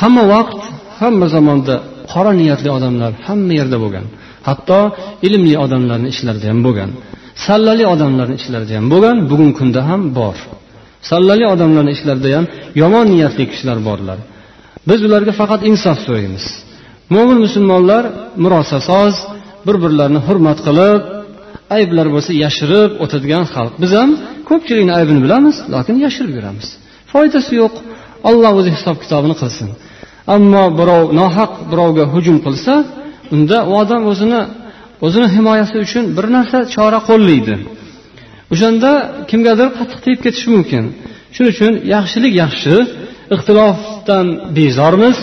[0.00, 0.60] Hamma vaqt
[1.00, 1.74] hamma zamonda
[2.12, 4.06] qora niyatli odamlar hamma yerda bo'lgan.
[4.48, 4.80] Hatto
[5.26, 6.90] ilmli odamlarni ishlarida ham bo'lgan.
[7.46, 10.36] Sallali odamlarni ishlarida ham bo'lgan bugungi kunda ham bor.
[11.10, 12.44] Sallali odamlarni ishlarida ham
[12.82, 14.18] yomon niyatli kishilar borlar.
[14.88, 16.44] Biz ularga faqat insof so'raymiz.
[17.14, 18.04] Mo'min musulmonlar
[18.42, 19.14] murosasoz
[19.66, 21.02] bir birlarini hurmat qilib
[21.76, 23.72] ayblar bo'lsa yashirib o'tadigan xalq.
[23.82, 24.10] Biz ham
[24.48, 26.66] ko'pchilikni aybini bilamiz lekin yashirib yuramiz.
[27.12, 27.74] Foydasi yo'q.
[28.28, 29.68] Olloh o'zi hisob kitobini qilsin.
[30.34, 32.74] Ammo birov nohaq birovga hujum qilsa
[33.34, 34.40] unda u odam o'zini
[35.06, 37.54] o'zini himoyasi uchun bir narsa chora qo'llaydi.
[38.52, 38.90] O'shanda
[39.30, 40.84] kimgadir qattiq tegib ketishi mumkin.
[41.34, 42.74] Shuning uchun yaxshilik yaxshi
[43.34, 44.26] ixtilofdan
[44.58, 45.18] bezormiz.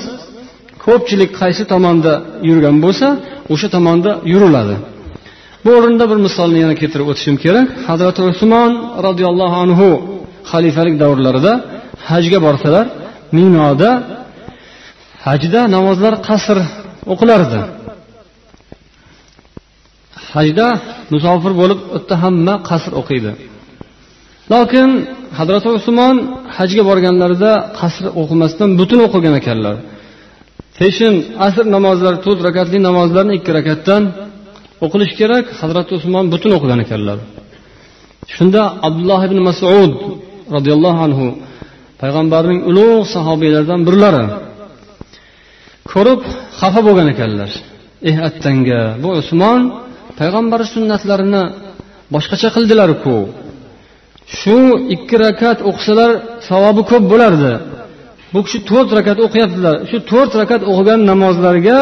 [0.86, 2.14] Ko'pchilik qaysi tomonda
[2.50, 3.08] yurgan bo'lsa
[3.54, 4.76] o'sha tomonda yuriladi.
[5.64, 7.68] Bu o'rinda bir misolni yana keltirib o'tishim kerak.
[7.90, 8.72] Hazrati usmon
[9.08, 9.90] roziyallohu anhu
[10.52, 11.54] xalifalik davrlarida
[12.10, 12.86] hajga borsalar
[13.38, 13.92] minoda
[15.26, 16.58] hajda namozlar qasr
[17.14, 17.62] o'qilardi.
[20.34, 20.68] Hajda
[21.14, 23.32] musofir bo'lib u yerda hamma qasr o'qiydi.
[24.54, 24.90] Lokin
[25.40, 26.16] hazrati usmon
[26.58, 29.76] hajga borganlarida qasr o'qimasdan butun o'qigan ekanlar.
[30.80, 31.14] Peshin
[31.48, 34.04] asr namozlari to'rt rakatli namozlarni ikki rakatdan
[34.86, 37.18] o'qilishi kerak hazrati usmon butun o'qigan ekanlar.
[38.36, 39.92] Shunda abdulloh ibn masud
[40.56, 41.28] roziyallohu anhu
[42.02, 44.26] payg'ambarning ulug' sahobiylaridan birlari
[45.92, 46.22] ko'rib
[46.60, 47.52] xafa bo'lgan ekanlar.
[48.10, 49.60] Eh attanga bu usmon
[50.20, 51.44] payg'ambar sunnatlarini
[52.14, 53.16] boshqacha qildilarku
[54.38, 54.58] shu
[54.96, 56.12] ikki rakat o'qisalar
[56.50, 57.54] savobi ko'p bo'lardi.
[58.34, 59.76] Bu kishi to'rt rakat o'qiyaptilar.
[59.90, 61.80] Shu to'rt rakat o'qigan namozlarga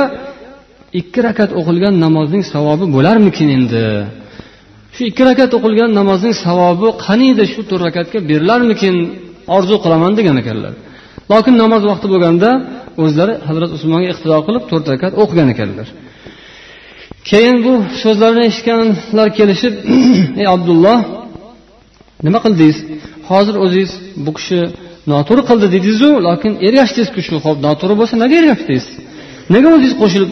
[0.99, 3.85] ikki rakat o'qilgan namozning savobi bo'larmikin endi?
[4.95, 8.95] Shu ikki rakat o'qilgan namozning savobi qaniydi shu to'rt rakatga berilarmikin?
[9.55, 10.73] Orzu qilaman degan ekanlar.
[11.31, 12.49] Lokin namoz vaqti bo'lganda
[13.03, 15.87] o'zlari hazrat usmonga iqtido qilib to'rt rakat o'qigan ekanlar.
[17.29, 17.73] Keyin bu
[18.03, 19.73] so'zlarni eshitganlar kelishib
[20.41, 20.99] ey abdulloh
[22.25, 22.77] nima qildingiz?
[23.29, 23.91] Hozir o'zingiz
[24.25, 24.59] bu kishi
[25.11, 28.85] noto'g'ri qildi dedingizu lokin ergashdingizku shu ho'p noto'g'ri bo'lsa nega ergashdingiz
[29.53, 30.31] nega o'zingiz qo'shilib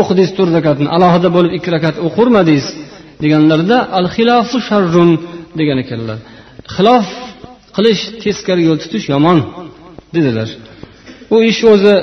[0.00, 2.66] o'qidingiz to'rt rakatni alohida bo'lib ikki rakat o'qirmadingiz
[3.22, 5.10] deganlarida al xilofu sharrun
[5.60, 6.18] degan ekanlar.
[6.74, 7.06] Xilof
[7.80, 9.38] qilish teskari yo'l tutish yomon
[10.14, 10.48] dedilar.
[11.34, 11.94] U ish o'zi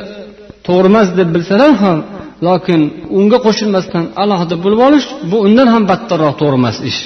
[0.68, 1.98] to'g'ri emas deb bilsalar ham
[2.48, 2.82] lokin
[3.20, 7.00] unga qo'shilmasdan alohida bo'lib olish bu undan ham battarroq to'g'ri emas ish.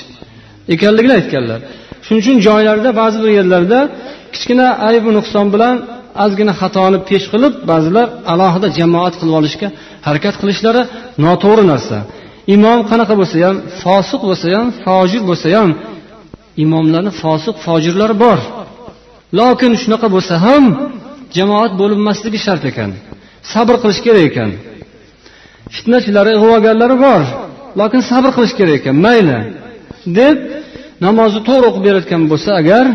[0.73, 1.59] Ekanligini aytganlar.
[2.05, 3.79] Shuning uchun joylarda ba'zi bir yerlarda
[4.33, 5.75] kichkina aybu nuqson bilan
[6.23, 9.67] ozgina xatoni pesh qilib ba'zilar alohida jamoat qilib olishga
[10.07, 10.81] harakat qilishlari
[11.25, 11.97] noto'g'ri narsa.
[12.55, 15.69] Imom qanaqa bo'lsa ham fosiq bo'lsa ham fojir bo'lsa ham
[16.63, 18.39] imomlarni fosiq fojirlari bor.
[19.39, 20.63] Lokin shunaqa bo'lsa ham
[21.37, 22.91] jamoat bo'linmasligi shart ekan.
[23.53, 24.49] Sabr qilish kerak ekan.
[25.75, 27.21] Fitnachilari ig'vogarlari bor
[27.79, 28.95] lokin sabr qilish kerak ekan.
[29.05, 29.39] Mayli.
[30.19, 30.37] Deb
[31.05, 32.85] namozni to'g'ri o'qib berayotgan bo'lsa agar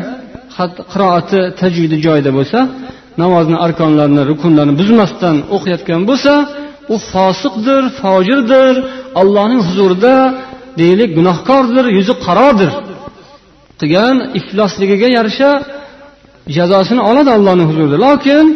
[0.93, 2.59] qiroati tajvidi joyida bo'lsa
[3.23, 6.33] namozni arkonlarini rukunlarini buzmasdan o'qiyotgan bo'lsa
[6.95, 8.73] u fosiqdir fojirdir
[9.21, 10.15] allohning huzurida
[10.81, 12.71] deylik gunohkordir yuzi qarodir.
[13.81, 15.51] Qilgan iflosligiga yarasha
[16.57, 17.97] jazosini oladi allohni huzurida.
[18.07, 18.47] Lokin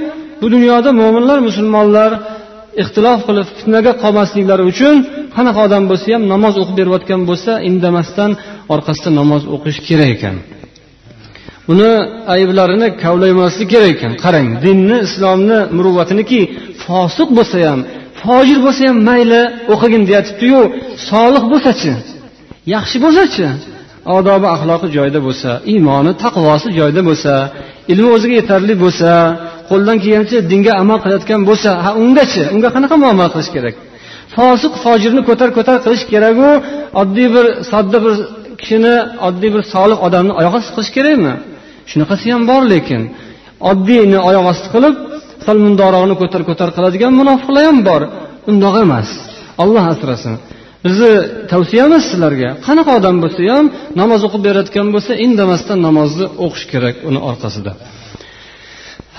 [0.41, 2.11] bu dunyoda mo'minlar musulmonlar
[2.83, 4.95] ixtilof qilib fitnaga qolmasliklari uchun
[5.37, 8.31] qanaqa odam bo'lsa ham namoz o'qib berayotgan bo'lsa indamasdan
[8.75, 10.37] orqasidan namoz o'qish kerak ekan.
[11.69, 11.93] Buni
[12.35, 14.13] ayblarini kavlaymaslik kerak ekan.
[14.25, 16.41] Qarang dinni islomni muruvvatiniki
[16.85, 17.81] fosiq bo'lsa ham
[18.23, 20.61] fojir bo'lsa ham mayli o'qigin deyatibdiyu
[21.11, 21.93] solih bo'lsachi
[22.75, 23.47] yaxshi bo'lsachi
[24.19, 27.33] odobi axloqi joyida bo'lsa iymoni taqvosi joyida bo'lsa
[27.93, 29.11] ilmi o'ziga yetarli bo'lsa
[29.71, 33.75] qo'ldan kelgancha dinga amal qilayotgan bo'lsa ha ungachi unga qanaqa muomala qilish kerak?
[34.35, 36.49] Fosiq fojirni ko'tar ko'tar qilish keraku
[37.03, 38.15] oddiy bir sodda bir
[38.61, 38.95] kishini
[39.29, 41.35] oddiy bir solih odamni oyoq osti qilish kerakmi?
[41.91, 43.03] Shunaqasi ham bor lekin
[43.71, 44.95] oddiyni oyoq osti qilib
[45.45, 48.03] sal mundorog'ini ko'tar ko'tar qiladigan munofiqlar ham bor.
[48.51, 49.09] Undoq emas.
[49.63, 50.35] Olloh asrasin.
[50.85, 51.13] Bizni
[51.53, 52.51] tavsiyamiz sizlarga.
[52.67, 53.67] Qanaqa odam bo'lsa ham
[54.01, 57.73] namoz o'qib berayotgan bo'lsa indamasdan namozni o'qish kerak uni orqasida.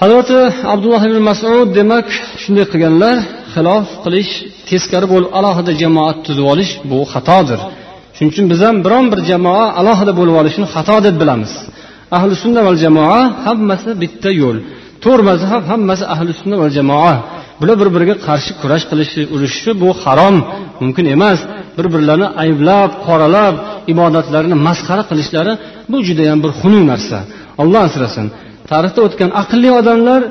[0.02, 0.40] Hazrati
[0.74, 2.08] abdulloh ibn masud demak
[2.44, 3.18] shunday qilganlar
[3.54, 4.32] xilof qilish
[4.70, 7.60] teskari bo'lib alohida jamoat tuzib olish bu xatodir.
[8.16, 11.52] Shuning uchun biz ham biron bir jamoa alohida bo'lib olishni xato deb bilamiz.
[12.18, 14.58] Ahli sunna val jamoa hammasi bitta yo'l.
[15.04, 17.14] To'rt mazhab hammasi ahli sunna val jamoa.
[17.62, 20.36] Bular bir biriga qarshi kurash qilishi urushishi bu harom
[20.82, 21.40] mumkin emas.
[21.78, 23.56] Bir birlarini ayblab qoralab
[23.94, 25.54] ibodatlarini masxara qilishlari
[25.92, 27.18] bu judayam bir xunuk narsa.
[27.62, 28.26] Olloh asrasin.
[28.72, 30.22] Tarixda o'tgan aqlli odamlar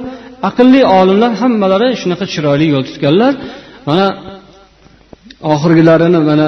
[0.48, 3.32] aqlli olimlar hammalari shunaqa chiroyli yo'l tutganlar.
[3.88, 4.06] Mana
[5.54, 6.46] oxirgilarini mana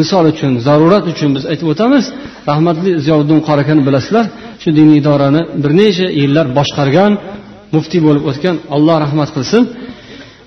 [0.00, 2.04] misol uchun zarurat uchun biz aytib o'tamiz.
[2.50, 4.24] Rahmatli ziyovuddin qori akani bilasizlar
[4.62, 7.12] shu diniy idorani bir necha yillar boshqargan
[7.74, 9.62] muftiy bo'lib o'tgan alloh rahmat qilsin.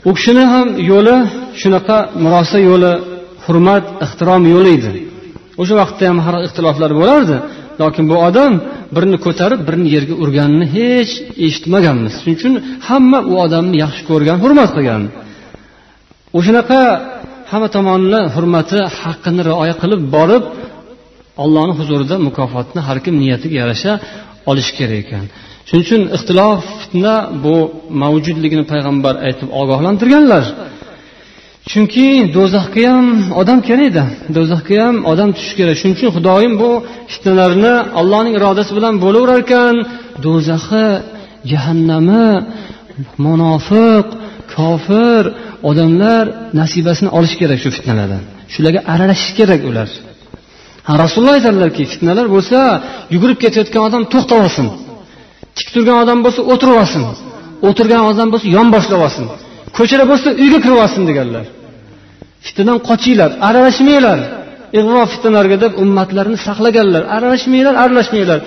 [0.10, 1.18] U kishini ham yo'li
[1.62, 2.94] shunaqa murosa yo'li
[3.46, 4.92] hurmat ehtirom yo'li edi.
[5.62, 7.38] O'sha vaqtda ham har ixtiloflar bo'lardi
[7.82, 8.54] lokin bu odam
[8.96, 11.12] birini ko'tarib birini yerga urganini hech
[11.46, 12.14] eshitmaganmiz.
[12.22, 12.54] Shuning uchun
[12.88, 15.04] hamma u odamni yaxshi ko'rgan hurmat qilgan.
[16.38, 16.82] O'shanaqa
[17.52, 20.44] hamma tomonni hurmati haqqini rioya qilib borib
[21.44, 23.92] ollohni huzurida mukofotni har kim niyatiga yarasha
[24.50, 25.26] olishi kerak ekan.
[25.68, 27.56] Shuning uchun ixtilof fitna bu
[28.02, 30.46] mavjudligini payg'ambar aytib ogohlantirganlar.
[31.72, 32.08] Chunki
[32.38, 33.08] do'zaxga ham
[33.42, 34.04] odam kerakda
[34.38, 35.76] do'zaxga ham odam tushishi kerak.
[35.80, 36.72] Shuning uchun xudoyim bu
[37.12, 39.76] fitnalarni allohning irodasi bilan bo'laverar ekan
[40.26, 40.88] do'zaxi
[41.52, 42.28] jahannami
[43.26, 44.06] munofiq
[44.56, 45.24] kofir
[45.70, 46.24] odamlar
[46.60, 48.24] nasibasini olishi kerak shu fitnalardan.
[48.54, 49.90] Shularga aralashish kerak ular.
[50.88, 52.60] Ha rasululloh aytadilarki fitnalar bo'lsa
[53.14, 54.68] yugurib ketayotgan odam to'xtab olsin
[55.62, 57.02] tik turgan odam bo'lsa o'tirib olsin
[57.68, 59.26] o'tirgan odam bo'lsa yonboshlab olsin
[59.78, 61.46] ko'chada bo'lsa uyga kirib olsin deganlar.
[62.46, 64.20] Fitnadan qochinglar aralashmanglar.
[64.80, 67.04] Ig'vo fitnalarga deb ummatlarni saqlaganlar.
[67.16, 68.40] Aralashmanglar aralashmanglar.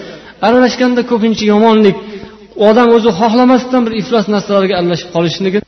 [0.46, 1.96] Aralashganda ko'pincha yomonlik.
[2.68, 5.58] Odam o'zi xohlamasdan bir iflos narsalarga aralashib qolishligi